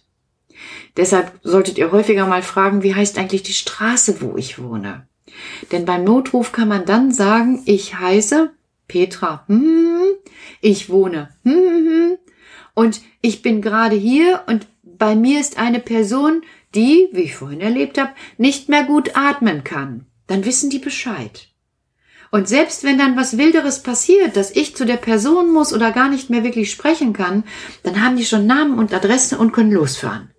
Deshalb 0.96 1.38
solltet 1.42 1.78
ihr 1.78 1.92
häufiger 1.92 2.26
mal 2.26 2.42
fragen, 2.42 2.82
wie 2.82 2.94
heißt 2.94 3.18
eigentlich 3.18 3.42
die 3.42 3.52
Straße, 3.52 4.20
wo 4.20 4.36
ich 4.36 4.58
wohne. 4.62 5.06
Denn 5.72 5.84
beim 5.84 6.04
Notruf 6.04 6.52
kann 6.52 6.68
man 6.68 6.84
dann 6.84 7.12
sagen, 7.12 7.62
ich 7.64 7.98
heiße 7.98 8.52
Petra, 8.88 9.44
hm, 9.46 10.02
ich 10.60 10.88
wohne, 10.88 11.30
hm, 11.44 11.54
hm, 11.54 12.18
und 12.74 13.00
ich 13.20 13.42
bin 13.42 13.62
gerade 13.62 13.96
hier 13.96 14.42
und 14.46 14.66
bei 14.82 15.14
mir 15.14 15.40
ist 15.40 15.58
eine 15.58 15.80
Person, 15.80 16.42
die, 16.74 17.08
wie 17.12 17.22
ich 17.22 17.36
vorhin 17.36 17.60
erlebt 17.60 17.98
habe, 17.98 18.12
nicht 18.36 18.68
mehr 18.68 18.84
gut 18.84 19.16
atmen 19.16 19.64
kann. 19.64 20.06
Dann 20.26 20.44
wissen 20.44 20.70
die 20.70 20.78
Bescheid. 20.78 21.48
Und 22.30 22.48
selbst 22.48 22.84
wenn 22.84 22.98
dann 22.98 23.16
was 23.16 23.38
Wilderes 23.38 23.82
passiert, 23.82 24.36
dass 24.36 24.54
ich 24.54 24.76
zu 24.76 24.86
der 24.86 24.96
Person 24.96 25.52
muss 25.52 25.72
oder 25.72 25.90
gar 25.90 26.08
nicht 26.08 26.30
mehr 26.30 26.44
wirklich 26.44 26.70
sprechen 26.70 27.12
kann, 27.12 27.44
dann 27.82 28.04
haben 28.04 28.16
die 28.16 28.24
schon 28.24 28.46
Namen 28.46 28.78
und 28.78 28.94
Adresse 28.94 29.36
und 29.36 29.52
können 29.52 29.72
losfahren. 29.72 30.30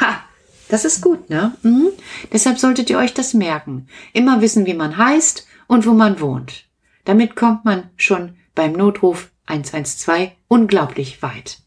Ha! 0.00 0.22
Das 0.68 0.84
ist 0.84 1.00
gut, 1.00 1.30
ne? 1.30 1.56
Mhm. 1.62 1.90
Deshalb 2.32 2.58
solltet 2.58 2.90
ihr 2.90 2.98
euch 2.98 3.14
das 3.14 3.34
merken. 3.34 3.86
Immer 4.12 4.40
wissen, 4.40 4.66
wie 4.66 4.74
man 4.74 4.96
heißt 4.96 5.46
und 5.68 5.86
wo 5.86 5.92
man 5.92 6.20
wohnt. 6.20 6.64
Damit 7.04 7.36
kommt 7.36 7.64
man 7.64 7.90
schon 7.96 8.36
beim 8.54 8.72
Notruf 8.72 9.30
112 9.46 10.32
unglaublich 10.48 11.22
weit. 11.22 11.58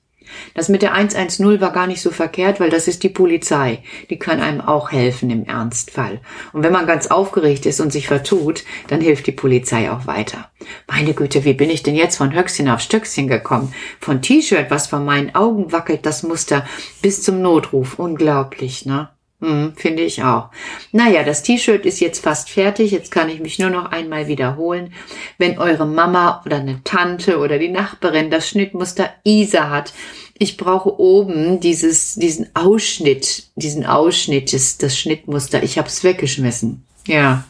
Das 0.53 0.69
mit 0.69 0.81
der 0.81 0.93
110 0.93 1.61
war 1.61 1.71
gar 1.71 1.87
nicht 1.87 2.01
so 2.01 2.11
verkehrt, 2.11 2.59
weil 2.59 2.69
das 2.69 2.87
ist 2.87 3.03
die 3.03 3.09
Polizei. 3.09 3.83
Die 4.09 4.19
kann 4.19 4.39
einem 4.39 4.61
auch 4.61 4.91
helfen 4.91 5.29
im 5.29 5.45
Ernstfall. 5.45 6.19
Und 6.53 6.63
wenn 6.63 6.73
man 6.73 6.87
ganz 6.87 7.07
aufgeregt 7.07 7.65
ist 7.65 7.79
und 7.79 7.91
sich 7.91 8.07
vertut, 8.07 8.63
dann 8.87 9.01
hilft 9.01 9.27
die 9.27 9.31
Polizei 9.31 9.91
auch 9.91 10.07
weiter. 10.07 10.49
Meine 10.87 11.13
Güte, 11.13 11.45
wie 11.45 11.53
bin 11.53 11.69
ich 11.69 11.83
denn 11.83 11.95
jetzt 11.95 12.17
von 12.17 12.33
Höchstchen 12.33 12.69
auf 12.69 12.79
Stöckchen 12.79 13.27
gekommen? 13.27 13.73
Von 13.99 14.21
T-Shirt, 14.21 14.69
was 14.69 14.87
vor 14.87 14.99
meinen 14.99 15.35
Augen 15.35 15.71
wackelt, 15.71 16.05
das 16.05 16.23
Muster, 16.23 16.65
bis 17.01 17.23
zum 17.23 17.41
Notruf. 17.41 17.99
Unglaublich, 17.99 18.85
ne? 18.85 19.09
Hm, 19.41 19.73
finde 19.77 20.03
ich 20.03 20.21
auch. 20.23 20.49
Naja, 20.91 21.23
das 21.23 21.43
T-Shirt 21.43 21.85
ist 21.85 22.01
jetzt 22.01 22.23
fast 22.23 22.49
fertig. 22.49 22.91
Jetzt 22.91 23.11
kann 23.11 23.29
ich 23.29 23.39
mich 23.39 23.57
nur 23.57 23.69
noch 23.69 23.91
einmal 23.91 24.27
wiederholen. 24.27 24.93
Wenn 25.37 25.57
eure 25.57 25.85
Mama 25.85 26.41
oder 26.45 26.57
eine 26.57 26.83
Tante 26.83 27.39
oder 27.39 27.57
die 27.57 27.69
Nachbarin 27.69 28.29
das 28.29 28.49
Schnittmuster 28.49 29.11
Isa 29.23 29.69
hat, 29.69 29.93
ich 30.37 30.57
brauche 30.57 30.99
oben 30.99 31.59
dieses, 31.59 32.15
diesen 32.15 32.53
Ausschnitt, 32.55 33.51
diesen 33.55 33.85
Ausschnitt, 33.85 34.53
das, 34.53 34.77
das 34.77 34.97
Schnittmuster. 34.97 35.63
Ich 35.63 35.77
habe 35.77 35.87
es 35.87 36.03
weggeschmissen. 36.03 36.85
Ja. 37.05 37.45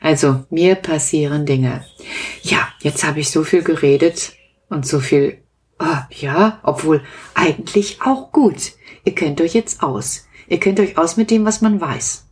Also, 0.00 0.44
mir 0.50 0.74
passieren 0.74 1.46
Dinge. 1.46 1.86
Ja, 2.42 2.68
jetzt 2.80 3.04
habe 3.04 3.20
ich 3.20 3.30
so 3.30 3.44
viel 3.44 3.62
geredet 3.62 4.32
und 4.68 4.86
so 4.86 5.00
viel, 5.00 5.38
oh, 5.78 5.96
ja, 6.10 6.60
obwohl 6.62 7.02
eigentlich 7.34 8.02
auch 8.02 8.30
gut. 8.30 8.72
Ihr 9.04 9.14
kennt 9.14 9.40
euch 9.40 9.54
jetzt 9.54 9.82
aus. 9.82 10.23
Ihr 10.48 10.60
kennt 10.60 10.80
euch 10.80 10.98
aus 10.98 11.16
mit 11.16 11.30
dem, 11.30 11.44
was 11.44 11.60
man 11.60 11.80
weiß. 11.80 12.26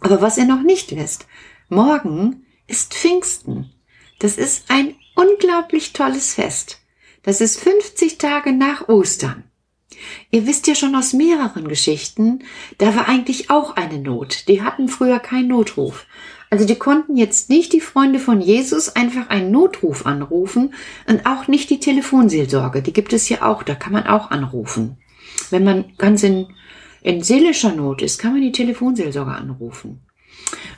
Aber 0.00 0.20
was 0.20 0.38
ihr 0.38 0.44
noch 0.44 0.62
nicht 0.62 0.94
wisst, 0.94 1.26
morgen 1.68 2.46
ist 2.66 2.94
Pfingsten. 2.94 3.70
Das 4.18 4.36
ist 4.36 4.70
ein 4.70 4.94
unglaublich 5.14 5.92
tolles 5.92 6.34
Fest. 6.34 6.80
Das 7.22 7.40
ist 7.40 7.60
50 7.60 8.18
Tage 8.18 8.52
nach 8.52 8.88
Ostern. 8.88 9.44
Ihr 10.30 10.46
wisst 10.46 10.66
ja 10.66 10.74
schon 10.74 10.94
aus 10.94 11.12
mehreren 11.12 11.66
Geschichten, 11.66 12.44
da 12.76 12.94
war 12.94 13.08
eigentlich 13.08 13.50
auch 13.50 13.76
eine 13.76 13.98
Not. 13.98 14.46
Die 14.48 14.62
hatten 14.62 14.88
früher 14.88 15.18
keinen 15.18 15.48
Notruf. 15.48 16.06
Also 16.50 16.64
die 16.64 16.76
konnten 16.76 17.16
jetzt 17.16 17.50
nicht 17.50 17.72
die 17.72 17.80
Freunde 17.80 18.18
von 18.18 18.40
Jesus 18.40 18.94
einfach 18.96 19.28
einen 19.28 19.50
Notruf 19.50 20.06
anrufen 20.06 20.74
und 21.06 21.26
auch 21.26 21.48
nicht 21.48 21.68
die 21.70 21.80
Telefonseelsorge. 21.80 22.80
Die 22.82 22.92
gibt 22.92 23.12
es 23.12 23.28
ja 23.28 23.42
auch, 23.42 23.62
da 23.62 23.74
kann 23.74 23.92
man 23.92 24.06
auch 24.06 24.30
anrufen. 24.30 24.96
Wenn 25.50 25.64
man 25.64 25.92
ganz 25.98 26.22
in 26.22 26.46
in 27.02 27.22
seelischer 27.22 27.74
Not 27.74 28.02
ist, 28.02 28.18
kann 28.18 28.32
man 28.32 28.42
die 28.42 28.52
Telefonseelsorger 28.52 29.36
anrufen. 29.36 30.00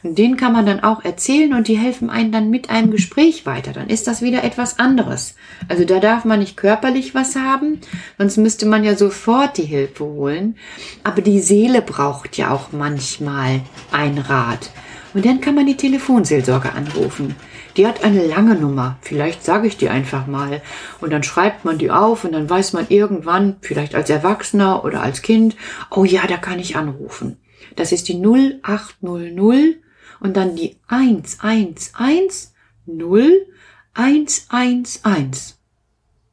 Und 0.03 0.19
denen 0.19 0.37
kann 0.37 0.53
man 0.53 0.67
dann 0.67 0.81
auch 0.81 1.05
erzählen 1.05 1.53
und 1.55 1.69
die 1.69 1.79
helfen 1.79 2.11
einen 2.11 2.33
dann 2.33 2.51
mit 2.51 2.71
einem 2.71 2.91
Gespräch 2.91 3.47
weiter. 3.47 3.73
Dann 3.73 3.89
ist 3.89 4.07
das 4.07 4.23
wieder 4.23 4.43
etwas 4.43 4.79
anderes. 4.79 5.35
Also 5.69 5.85
da 5.85 6.01
darf 6.01 6.25
man 6.25 6.41
nicht 6.41 6.57
körperlich 6.57 7.15
was 7.15 7.37
haben, 7.37 7.81
sonst 8.19 8.39
müsste 8.39 8.67
man 8.67 8.83
ja 8.83 8.97
sofort 8.97 9.59
die 9.59 9.65
Hilfe 9.65 10.05
holen. 10.05 10.57
Aber 11.05 11.23
die 11.23 11.41
Seele 11.41 11.83
braucht 11.83 12.37
ja 12.37 12.51
auch 12.51 12.73
manchmal 12.73 13.61
ein 13.93 14.19
Rat. 14.19 14.71
Und 15.13 15.25
dann 15.27 15.41
kann 15.41 15.55
man 15.55 15.67
die 15.67 15.77
Telefonseelsorge 15.77 16.73
anrufen. 16.73 17.35
Die 17.77 17.87
hat 17.87 18.05
eine 18.05 18.27
lange 18.27 18.55
Nummer. 18.55 18.99
Vielleicht 19.01 19.45
sage 19.45 19.67
ich 19.67 19.77
die 19.77 19.89
einfach 19.89 20.27
mal. 20.27 20.63
Und 21.01 21.13
dann 21.13 21.23
schreibt 21.23 21.65
man 21.65 21.79
die 21.79 21.91
auf 21.91 22.25
und 22.25 22.33
dann 22.33 22.49
weiß 22.49 22.73
man 22.73 22.87
irgendwann, 22.89 23.57
vielleicht 23.61 23.95
als 23.95 24.11
Erwachsener 24.11 24.85
oder 24.85 25.03
als 25.03 25.23
Kind, 25.23 25.57
oh 25.91 26.05
ja, 26.05 26.27
da 26.27 26.37
kann 26.37 26.59
ich 26.59 26.77
anrufen. 26.77 27.37
Das 27.77 27.93
ist 27.93 28.09
die 28.09 28.21
0800 28.21 29.77
und 30.21 30.37
dann 30.37 30.57
die 30.57 30.79
111 30.89 32.51
0 32.87 33.47
111. 33.95 35.57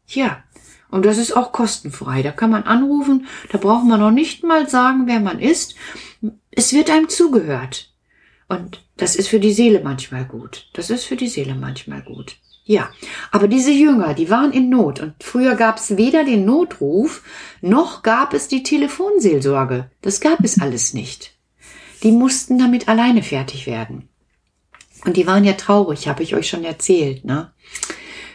Ja, 0.07 0.43
und 0.89 1.05
das 1.05 1.17
ist 1.17 1.35
auch 1.35 1.51
kostenfrei. 1.51 2.21
Da 2.21 2.31
kann 2.31 2.49
man 2.49 2.63
anrufen, 2.63 3.27
da 3.51 3.57
braucht 3.57 3.85
man 3.85 3.99
noch 3.99 4.11
nicht 4.11 4.43
mal 4.43 4.69
sagen, 4.69 5.03
wer 5.05 5.19
man 5.19 5.39
ist. 5.39 5.75
Es 6.51 6.73
wird 6.73 6.89
einem 6.89 7.09
zugehört. 7.09 7.93
Und 8.47 8.83
das 8.95 9.15
ist 9.15 9.27
für 9.27 9.39
die 9.39 9.53
Seele 9.53 9.81
manchmal 9.83 10.25
gut. 10.25 10.67
Das 10.73 10.89
ist 10.89 11.05
für 11.05 11.15
die 11.15 11.27
Seele 11.27 11.55
manchmal 11.55 12.01
gut. 12.01 12.37
Ja, 12.63 12.89
aber 13.31 13.47
diese 13.47 13.71
Jünger, 13.71 14.13
die 14.13 14.29
waren 14.29 14.51
in 14.51 14.69
Not 14.69 14.99
und 14.99 15.13
früher 15.23 15.55
gab 15.55 15.77
es 15.77 15.95
weder 15.95 16.25
den 16.25 16.43
Notruf 16.43 17.23
noch 17.61 18.03
gab 18.03 18.33
es 18.33 18.49
die 18.49 18.61
Telefonseelsorge. 18.61 19.89
Das 20.01 20.19
gab 20.19 20.43
es 20.43 20.59
alles 20.59 20.93
nicht. 20.93 21.33
Die 22.03 22.11
mussten 22.11 22.59
damit 22.59 22.89
alleine 22.89 23.23
fertig 23.23 23.67
werden. 23.67 24.09
Und 25.05 25.15
die 25.15 25.25
waren 25.25 25.45
ja 25.45 25.53
traurig, 25.53 26.09
habe 26.09 26.23
ich 26.23 26.35
euch 26.35 26.49
schon 26.49 26.65
erzählt, 26.65 27.23
ne? 27.23 27.53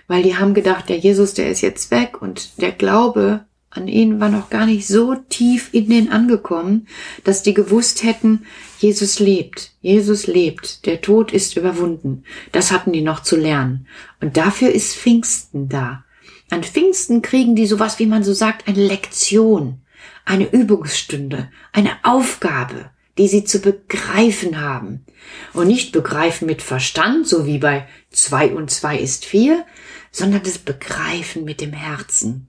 Weil 0.09 0.23
die 0.23 0.37
haben 0.37 0.55
gedacht, 0.55 0.89
der 0.89 0.99
Jesus, 0.99 1.35
der 1.35 1.51
ist 1.51 1.61
jetzt 1.61 1.91
weg 1.91 2.23
und 2.23 2.61
der 2.61 2.73
Glaube 2.73 3.45
an 3.75 3.89
ihnen 3.89 4.21
war 4.21 4.29
noch 4.29 4.51
gar 4.51 4.67
nicht 4.67 4.87
so 4.87 5.15
tief 5.15 5.71
in 5.73 5.89
den 5.89 6.11
angekommen, 6.11 6.87
dass 7.25 7.43
die 7.43 7.55
gewusst 7.55 8.03
hätten, 8.03 8.47
Jesus 8.79 9.19
lebt, 9.19 9.73
Jesus 9.81 10.27
lebt, 10.27 10.87
der 10.87 11.01
Tod 11.01 11.33
ist 11.33 11.57
überwunden. 11.57 12.25
Das 12.53 12.71
hatten 12.71 12.93
die 12.93 13.03
noch 13.03 13.23
zu 13.23 13.37
lernen. 13.37 13.87
Und 14.21 14.37
dafür 14.37 14.71
ist 14.71 14.95
Pfingsten 14.95 15.69
da. 15.69 16.05
An 16.51 16.63
Pfingsten 16.63 17.23
kriegen 17.23 17.57
die 17.57 17.67
sowas, 17.67 17.99
wie 17.99 18.07
man 18.07 18.23
so 18.23 18.35
sagt, 18.35 18.69
eine 18.69 18.87
Lektion. 18.87 19.83
eine 20.25 20.53
Übungsstunde, 20.53 21.51
eine 21.73 21.97
Aufgabe, 22.05 22.91
die 23.19 23.29
sie 23.29 23.45
zu 23.45 23.61
begreifen 23.61 24.61
haben. 24.61 25.05
Und 25.53 25.67
nicht 25.69 25.93
begreifen 25.93 26.47
mit 26.47 26.63
Verstand, 26.63 27.27
so 27.27 27.47
wie 27.47 27.59
bei 27.59 27.89
zwei 28.11 28.53
und 28.53 28.71
zwei 28.71 28.99
ist 28.99 29.25
vier, 29.25 29.65
sondern 30.11 30.43
das 30.43 30.59
Begreifen 30.59 31.45
mit 31.45 31.61
dem 31.61 31.73
Herzen. 31.73 32.49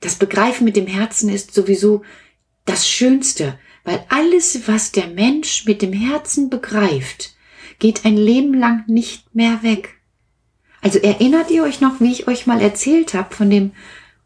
Das 0.00 0.14
Begreifen 0.16 0.64
mit 0.64 0.76
dem 0.76 0.86
Herzen 0.86 1.28
ist 1.28 1.54
sowieso 1.54 2.02
das 2.64 2.88
Schönste, 2.88 3.58
weil 3.84 4.04
alles, 4.08 4.66
was 4.66 4.92
der 4.92 5.06
Mensch 5.08 5.64
mit 5.66 5.82
dem 5.82 5.92
Herzen 5.92 6.50
begreift, 6.50 7.34
geht 7.78 8.04
ein 8.04 8.16
Leben 8.16 8.54
lang 8.54 8.84
nicht 8.86 9.34
mehr 9.34 9.62
weg. 9.62 10.00
Also 10.82 10.98
erinnert 10.98 11.50
ihr 11.50 11.62
euch 11.62 11.80
noch, 11.80 12.00
wie 12.00 12.12
ich 12.12 12.28
euch 12.28 12.46
mal 12.46 12.60
erzählt 12.60 13.14
habe 13.14 13.34
von 13.34 13.50
dem 13.50 13.72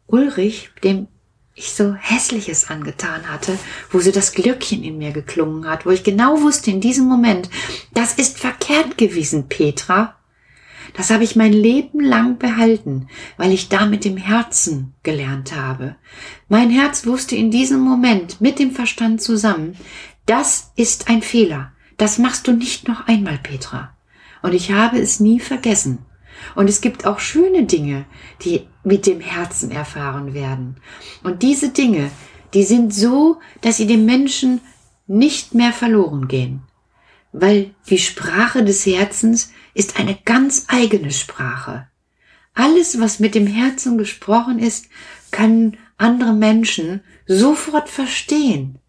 Ulrich, 0.07 0.69
dem 0.83 1.07
ich 1.55 1.71
so 1.71 1.93
Hässliches 1.93 2.69
angetan 2.69 3.29
hatte, 3.29 3.57
wo 3.91 3.99
so 3.99 4.11
das 4.11 4.33
Glöckchen 4.33 4.83
in 4.83 4.97
mir 4.97 5.11
geklungen 5.11 5.67
hat, 5.67 5.85
wo 5.85 5.91
ich 5.91 6.03
genau 6.03 6.41
wusste 6.41 6.69
in 6.69 6.81
diesem 6.81 7.05
Moment, 7.07 7.49
das 7.93 8.13
ist 8.15 8.37
verkehrt 8.37 8.97
gewesen, 8.97 9.47
Petra. 9.47 10.17
Das 10.95 11.09
habe 11.09 11.25
ich 11.25 11.35
mein 11.35 11.51
Leben 11.51 11.99
lang 11.99 12.37
behalten, 12.37 13.07
weil 13.37 13.51
ich 13.51 13.67
da 13.67 13.85
mit 13.85 14.05
dem 14.05 14.17
Herzen 14.17 14.93
gelernt 15.03 15.53
habe. 15.55 15.97
Mein 16.47 16.69
Herz 16.69 17.05
wusste 17.05 17.35
in 17.35 17.51
diesem 17.51 17.81
Moment 17.81 18.39
mit 18.39 18.59
dem 18.59 18.71
Verstand 18.71 19.21
zusammen, 19.21 19.75
das 20.25 20.71
ist 20.75 21.09
ein 21.09 21.21
Fehler. 21.21 21.73
Das 21.97 22.17
machst 22.17 22.47
du 22.47 22.53
nicht 22.53 22.87
noch 22.87 23.07
einmal, 23.07 23.37
Petra. 23.37 23.95
Und 24.41 24.53
ich 24.53 24.71
habe 24.71 24.99
es 24.99 25.19
nie 25.19 25.39
vergessen. 25.39 25.99
Und 26.55 26.69
es 26.69 26.81
gibt 26.81 27.05
auch 27.05 27.19
schöne 27.19 27.63
Dinge, 27.63 28.05
die 28.43 28.67
mit 28.83 29.05
dem 29.05 29.19
Herzen 29.19 29.71
erfahren 29.71 30.33
werden. 30.33 30.77
Und 31.23 31.43
diese 31.43 31.69
Dinge, 31.69 32.11
die 32.53 32.63
sind 32.63 32.93
so, 32.93 33.39
dass 33.61 33.77
sie 33.77 33.87
dem 33.87 34.05
Menschen 34.05 34.61
nicht 35.07 35.53
mehr 35.53 35.73
verloren 35.73 36.27
gehen. 36.27 36.61
Weil 37.31 37.75
die 37.89 37.97
Sprache 37.97 38.63
des 38.63 38.85
Herzens 38.85 39.51
ist 39.75 39.99
eine 39.99 40.17
ganz 40.25 40.65
eigene 40.67 41.11
Sprache. 41.11 41.87
Alles, 42.55 42.99
was 42.99 43.19
mit 43.19 43.35
dem 43.35 43.45
Herzen 43.45 43.99
gesprochen 43.99 44.57
ist, 44.57 44.87
können 45.29 45.77
andere 45.97 46.33
Menschen 46.33 47.01
sofort 47.27 47.89
verstehen, 47.89 48.79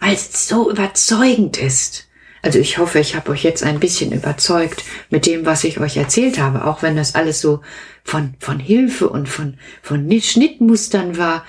weil 0.00 0.14
es 0.14 0.48
so 0.48 0.70
überzeugend 0.70 1.58
ist. 1.58 2.08
Also 2.40 2.60
ich 2.60 2.78
hoffe, 2.78 3.00
ich 3.00 3.16
habe 3.16 3.32
euch 3.32 3.42
jetzt 3.42 3.64
ein 3.64 3.80
bisschen 3.80 4.12
überzeugt 4.12 4.84
mit 5.10 5.26
dem, 5.26 5.44
was 5.44 5.64
ich 5.64 5.80
euch 5.80 5.96
erzählt 5.96 6.38
habe, 6.38 6.66
auch 6.66 6.82
wenn 6.82 6.94
das 6.94 7.16
alles 7.16 7.40
so 7.40 7.60
von, 8.04 8.34
von 8.38 8.60
Hilfe 8.60 9.08
und 9.08 9.28
von, 9.28 9.58
von 9.82 10.08
Schnittmustern 10.20 11.18
war. 11.18 11.44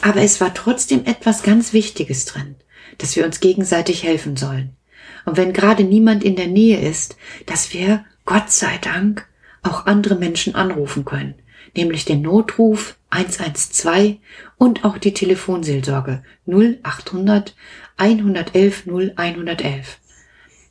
Aber 0.00 0.20
es 0.20 0.40
war 0.40 0.54
trotzdem 0.54 1.04
etwas 1.06 1.42
ganz 1.42 1.72
Wichtiges 1.72 2.24
drin, 2.24 2.54
dass 2.98 3.16
wir 3.16 3.24
uns 3.24 3.40
gegenseitig 3.40 4.04
helfen 4.04 4.36
sollen. 4.36 4.76
Und 5.24 5.36
wenn 5.36 5.52
gerade 5.52 5.82
niemand 5.82 6.22
in 6.22 6.36
der 6.36 6.46
Nähe 6.46 6.80
ist, 6.80 7.16
dass 7.46 7.72
wir, 7.72 8.04
Gott 8.28 8.50
sei 8.50 8.76
Dank, 8.82 9.26
auch 9.62 9.86
andere 9.86 10.14
Menschen 10.14 10.54
anrufen 10.54 11.06
können, 11.06 11.34
nämlich 11.74 12.04
den 12.04 12.20
Notruf 12.20 12.98
112 13.08 14.18
und 14.58 14.84
auch 14.84 14.98
die 14.98 15.14
Telefonseelsorge 15.14 16.22
0800 16.46 17.56
111 17.96 18.86
0111 18.86 19.98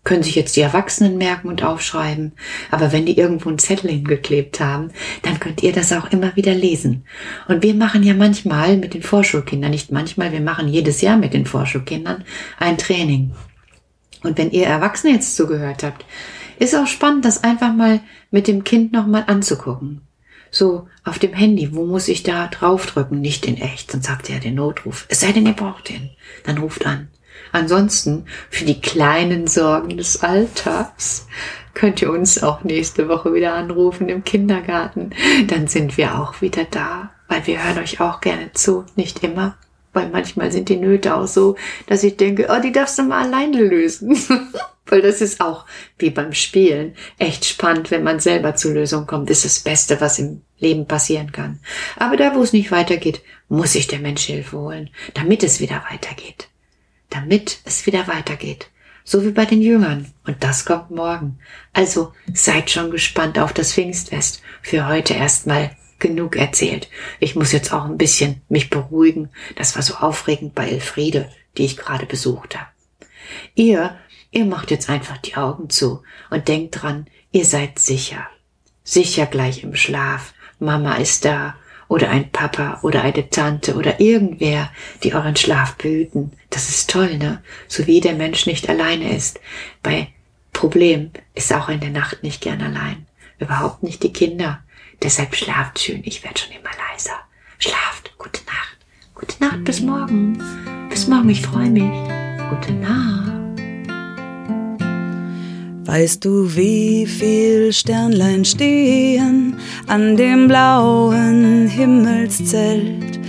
können 0.03 0.21
sich 0.21 0.35
jetzt 0.35 0.55
die 0.55 0.61
Erwachsenen 0.61 1.17
merken 1.17 1.47
und 1.47 1.63
aufschreiben. 1.63 2.33
Aber 2.69 2.91
wenn 2.91 3.07
die 3.07 3.17
irgendwo 3.17 3.49
einen 3.49 3.57
Zettel 3.57 3.89
hingeklebt 3.89 4.59
haben, 4.59 4.91
dann 5.23 5.39
könnt 5.39 5.63
ihr 5.63 5.73
das 5.73 5.91
auch 5.91 6.11
immer 6.11 6.35
wieder 6.35 6.53
lesen. 6.53 7.05
Und 7.47 7.63
wir 7.63 7.73
machen 7.73 8.03
ja 8.03 8.13
manchmal 8.13 8.77
mit 8.77 8.93
den 8.93 9.01
Vorschulkindern, 9.01 9.71
nicht 9.71 9.91
manchmal, 9.91 10.31
wir 10.31 10.41
machen 10.41 10.67
jedes 10.67 11.01
Jahr 11.01 11.17
mit 11.17 11.33
den 11.33 11.47
Vorschulkindern 11.47 12.23
ein 12.59 12.77
Training. 12.77 13.31
Und 14.21 14.37
wenn 14.37 14.51
ihr 14.51 14.67
Erwachsene 14.67 15.13
jetzt 15.13 15.35
zugehört 15.35 15.81
habt, 15.81 16.05
ist 16.59 16.75
auch 16.75 16.87
spannend, 16.87 17.25
das 17.25 17.43
einfach 17.43 17.73
mal 17.73 18.01
mit 18.31 18.47
dem 18.47 18.63
Kind 18.63 18.93
nochmal 18.93 19.25
anzugucken. 19.27 20.01
So 20.49 20.87
auf 21.03 21.19
dem 21.19 21.33
Handy, 21.33 21.75
wo 21.75 21.85
muss 21.85 22.07
ich 22.07 22.23
da 22.23 22.47
draufdrücken? 22.47 23.19
Nicht 23.19 23.45
in 23.45 23.57
echt, 23.57 23.91
sonst 23.91 24.07
sagt 24.07 24.29
er 24.29 24.39
den 24.39 24.55
Notruf. 24.55 25.05
Es 25.09 25.19
sei 25.19 25.31
denn, 25.31 25.45
ihr 25.45 25.53
braucht 25.53 25.89
den. 25.89 26.09
Dann 26.45 26.57
ruft 26.57 26.85
an. 26.85 27.09
Ansonsten 27.51 28.25
für 28.49 28.65
die 28.65 28.81
kleinen 28.81 29.47
Sorgen 29.47 29.97
des 29.97 30.23
Alltags 30.23 31.27
könnt 31.73 32.01
ihr 32.01 32.11
uns 32.11 32.41
auch 32.41 32.63
nächste 32.63 33.07
Woche 33.07 33.33
wieder 33.33 33.53
anrufen 33.53 34.09
im 34.09 34.23
Kindergarten. 34.23 35.11
Dann 35.47 35.67
sind 35.67 35.97
wir 35.97 36.19
auch 36.19 36.41
wieder 36.41 36.65
da, 36.65 37.11
weil 37.27 37.45
wir 37.45 37.63
hören 37.63 37.77
euch 37.77 38.01
auch 38.01 38.21
gerne 38.21 38.51
zu. 38.53 38.85
Nicht 38.95 39.23
immer, 39.23 39.55
weil 39.97 40.09
manchmal 40.09 40.51
sind 40.51 40.69
die 40.69 40.77
Nöte 40.77 41.15
auch 41.15 41.27
so, 41.27 41.55
dass 41.87 42.03
ich 42.03 42.15
denke, 42.15 42.47
oh, 42.49 42.61
die 42.61 42.71
darfst 42.71 42.97
du 42.97 43.03
mal 43.03 43.25
alleine 43.25 43.61
lösen. 43.61 44.17
weil 44.89 45.01
das 45.01 45.19
ist 45.19 45.41
auch 45.41 45.65
wie 45.99 46.11
beim 46.11 46.31
Spielen 46.31 46.95
echt 47.17 47.43
spannend, 47.43 47.91
wenn 47.91 48.03
man 48.03 48.21
selber 48.21 48.55
zur 48.55 48.71
Lösung 48.71 49.05
kommt. 49.05 49.29
Ist 49.29 49.43
das 49.43 49.59
Beste, 49.59 49.99
was 49.99 50.17
im 50.17 50.41
Leben 50.59 50.87
passieren 50.87 51.33
kann. 51.33 51.59
Aber 51.97 52.15
da, 52.15 52.33
wo 52.33 52.41
es 52.41 52.53
nicht 52.53 52.71
weitergeht, 52.71 53.21
muss 53.49 53.73
sich 53.73 53.87
der 53.87 53.99
Mensch 53.99 54.23
Hilfe 54.23 54.57
holen, 54.57 54.89
damit 55.13 55.43
es 55.43 55.59
wieder 55.59 55.83
weitergeht 55.91 56.47
damit 57.09 57.59
es 57.65 57.85
wieder 57.85 58.07
weitergeht. 58.07 58.69
So 59.03 59.23
wie 59.23 59.31
bei 59.31 59.45
den 59.45 59.61
Jüngern. 59.61 60.11
Und 60.25 60.43
das 60.43 60.65
kommt 60.65 60.91
morgen. 60.91 61.39
Also 61.73 62.13
seid 62.33 62.69
schon 62.69 62.91
gespannt 62.91 63.39
auf 63.39 63.53
das 63.53 63.73
Pfingstfest. 63.73 64.41
Für 64.61 64.87
heute 64.87 65.13
erstmal 65.13 65.71
genug 65.99 66.35
erzählt. 66.35 66.89
Ich 67.19 67.35
muss 67.35 67.51
jetzt 67.51 67.73
auch 67.73 67.85
ein 67.85 67.97
bisschen 67.97 68.41
mich 68.49 68.69
beruhigen. 68.69 69.29
Das 69.55 69.75
war 69.75 69.81
so 69.81 69.95
aufregend 69.95 70.55
bei 70.55 70.69
Elfriede, 70.69 71.29
die 71.57 71.65
ich 71.65 71.77
gerade 71.77 72.05
besucht 72.05 72.57
habe. 72.57 72.69
Ihr, 73.55 73.95
ihr 74.31 74.45
macht 74.45 74.71
jetzt 74.71 74.89
einfach 74.89 75.17
die 75.17 75.35
Augen 75.35 75.69
zu 75.69 76.03
und 76.29 76.47
denkt 76.47 76.81
dran, 76.81 77.07
ihr 77.31 77.45
seid 77.45 77.79
sicher. 77.79 78.27
Sicher 78.83 79.25
gleich 79.25 79.63
im 79.63 79.75
Schlaf. 79.75 80.33
Mama 80.59 80.95
ist 80.95 81.25
da 81.25 81.55
oder 81.87 82.09
ein 82.09 82.31
Papa 82.31 82.79
oder 82.83 83.01
eine 83.03 83.29
Tante 83.29 83.75
oder 83.75 83.99
irgendwer, 83.99 84.71
die 85.03 85.13
euren 85.13 85.35
Schlaf 85.35 85.75
behüten. 85.75 86.31
Das 86.49 86.69
ist 86.69 86.89
toll, 86.89 87.17
ne? 87.17 87.41
So 87.67 87.87
wie 87.87 88.01
der 88.01 88.13
Mensch 88.13 88.45
nicht 88.45 88.69
alleine 88.69 89.15
ist. 89.15 89.39
Bei 89.81 90.09
Problem 90.53 91.11
ist 91.33 91.53
auch 91.53 91.69
in 91.69 91.79
der 91.79 91.91
Nacht 91.91 92.23
nicht 92.23 92.41
gern 92.41 92.61
allein. 92.61 93.06
Überhaupt 93.39 93.83
nicht 93.83 94.03
die 94.03 94.13
Kinder. 94.13 94.63
Deshalb 95.01 95.35
schlaft 95.35 95.79
schön. 95.79 96.01
Ich 96.03 96.23
werde 96.23 96.39
schon 96.39 96.51
immer 96.51 96.71
leiser. 96.91 97.19
Schlaft. 97.59 98.11
Gute 98.17 98.41
Nacht. 98.45 98.77
Gute 99.13 99.35
Nacht. 99.43 99.63
Bis 99.63 99.81
morgen. 99.81 100.41
Bis 100.89 101.07
morgen. 101.07 101.29
Ich 101.29 101.41
freue 101.41 101.69
mich. 101.69 101.83
Gute 102.49 102.73
Nacht. 102.73 103.27
Weißt 105.87 106.25
du, 106.25 106.53
wie 106.55 107.05
viel 107.05 107.71
Sternlein 107.71 108.43
stehen 108.43 109.57
an 109.87 110.17
dem 110.17 110.47
blauen 110.47 111.67
Himmelszelt? 111.67 113.19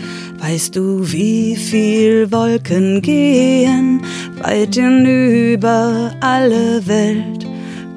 Weißt 0.40 0.74
du, 0.74 1.00
wie 1.12 1.54
viel 1.54 2.32
Wolken 2.32 3.00
gehen 3.02 4.02
weit 4.42 4.74
hinüber 4.74 6.12
alle 6.20 6.86
Welt? 6.86 7.47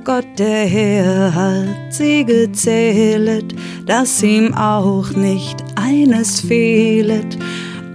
Gott 0.04 0.40
der 0.40 0.66
Herr 0.66 1.36
hat 1.36 1.94
sie 1.94 2.26
gezählet, 2.26 3.54
dass 3.86 4.24
ihm 4.24 4.54
auch 4.56 5.12
nicht 5.12 5.64
eines 5.76 6.42
fehlet 6.42 7.38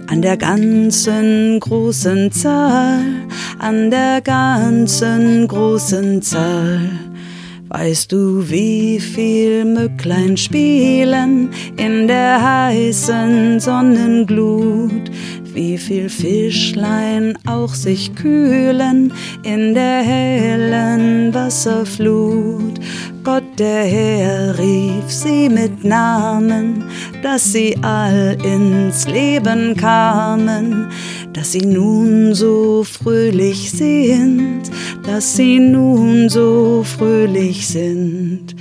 an 0.07 0.21
der 0.21 0.37
ganzen 0.37 1.59
großen 1.59 2.31
Zahl, 2.31 3.03
an 3.59 3.91
der 3.91 4.21
ganzen 4.21 5.47
großen 5.49 6.21
Zahl. 6.21 7.06
Weißt 7.69 8.13
du, 8.13 8.49
wie 8.49 8.97
viel 8.97 9.65
Mücklein 9.65 10.37
spielen 10.37 11.49
in 11.75 12.07
der 12.07 12.41
heißen 12.41 13.59
Sonnenglut? 13.59 15.11
Wie 15.53 15.77
viel 15.77 16.07
Fischlein 16.07 17.37
auch 17.45 17.73
sich 17.73 18.15
kühlen 18.15 19.11
in 19.43 19.73
der 19.73 20.01
hellen 20.01 21.33
Wasserflut? 21.33 22.79
Gott 23.23 23.59
der 23.59 23.83
Herr 23.83 24.57
rief 24.57 25.09
sie 25.09 25.49
mit 25.49 25.83
Namen, 25.83 26.85
dass 27.21 27.51
sie 27.51 27.75
all 27.81 28.37
ins 28.45 29.05
Leben 29.07 29.75
kamen, 29.75 30.87
dass 31.37 31.51
sie 31.51 31.67
nun 31.67 32.33
so 32.33 32.83
fröhlich 32.83 33.69
sind, 33.69 34.63
dass 35.05 35.35
sie 35.35 35.59
nun 35.59 36.29
so 36.29 36.83
fröhlich 36.83 37.67
sind. 37.67 38.55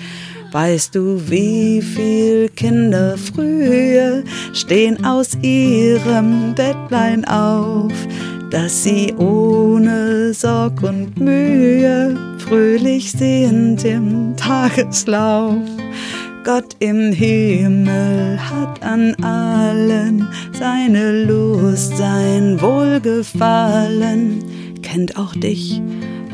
Weißt 0.52 0.94
du, 0.94 1.18
wie 1.26 1.80
viel 1.80 2.50
Kinder 2.50 3.16
früher 3.16 4.22
stehen 4.52 5.02
aus 5.06 5.38
ihrem 5.40 6.54
Bettlein 6.54 7.24
auf, 7.24 7.92
dass 8.50 8.84
sie 8.84 9.14
ohne 9.14 10.34
Sorg 10.34 10.82
und 10.82 11.18
Mühe 11.18 12.14
fröhlich 12.36 13.10
sehend 13.10 13.86
im 13.86 14.36
Tageslauf. 14.36 15.56
Gott 16.46 16.76
im 16.78 17.12
Himmel 17.12 18.38
hat 18.38 18.80
an 18.80 19.16
allen 19.16 20.28
seine 20.52 21.24
Lust 21.24 21.56
Bewusstsein, 21.66 22.60
Wohlgefallen, 22.60 24.44
kennt 24.82 25.18
auch 25.18 25.34
dich 25.34 25.82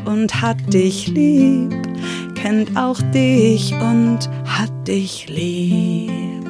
und 0.05 0.41
hat 0.41 0.73
dich 0.73 1.07
lieb, 1.07 1.73
kennt 2.35 2.77
auch 2.77 3.01
dich 3.11 3.73
und 3.73 4.29
hat 4.45 4.71
dich 4.87 5.27
lieb. 5.27 6.42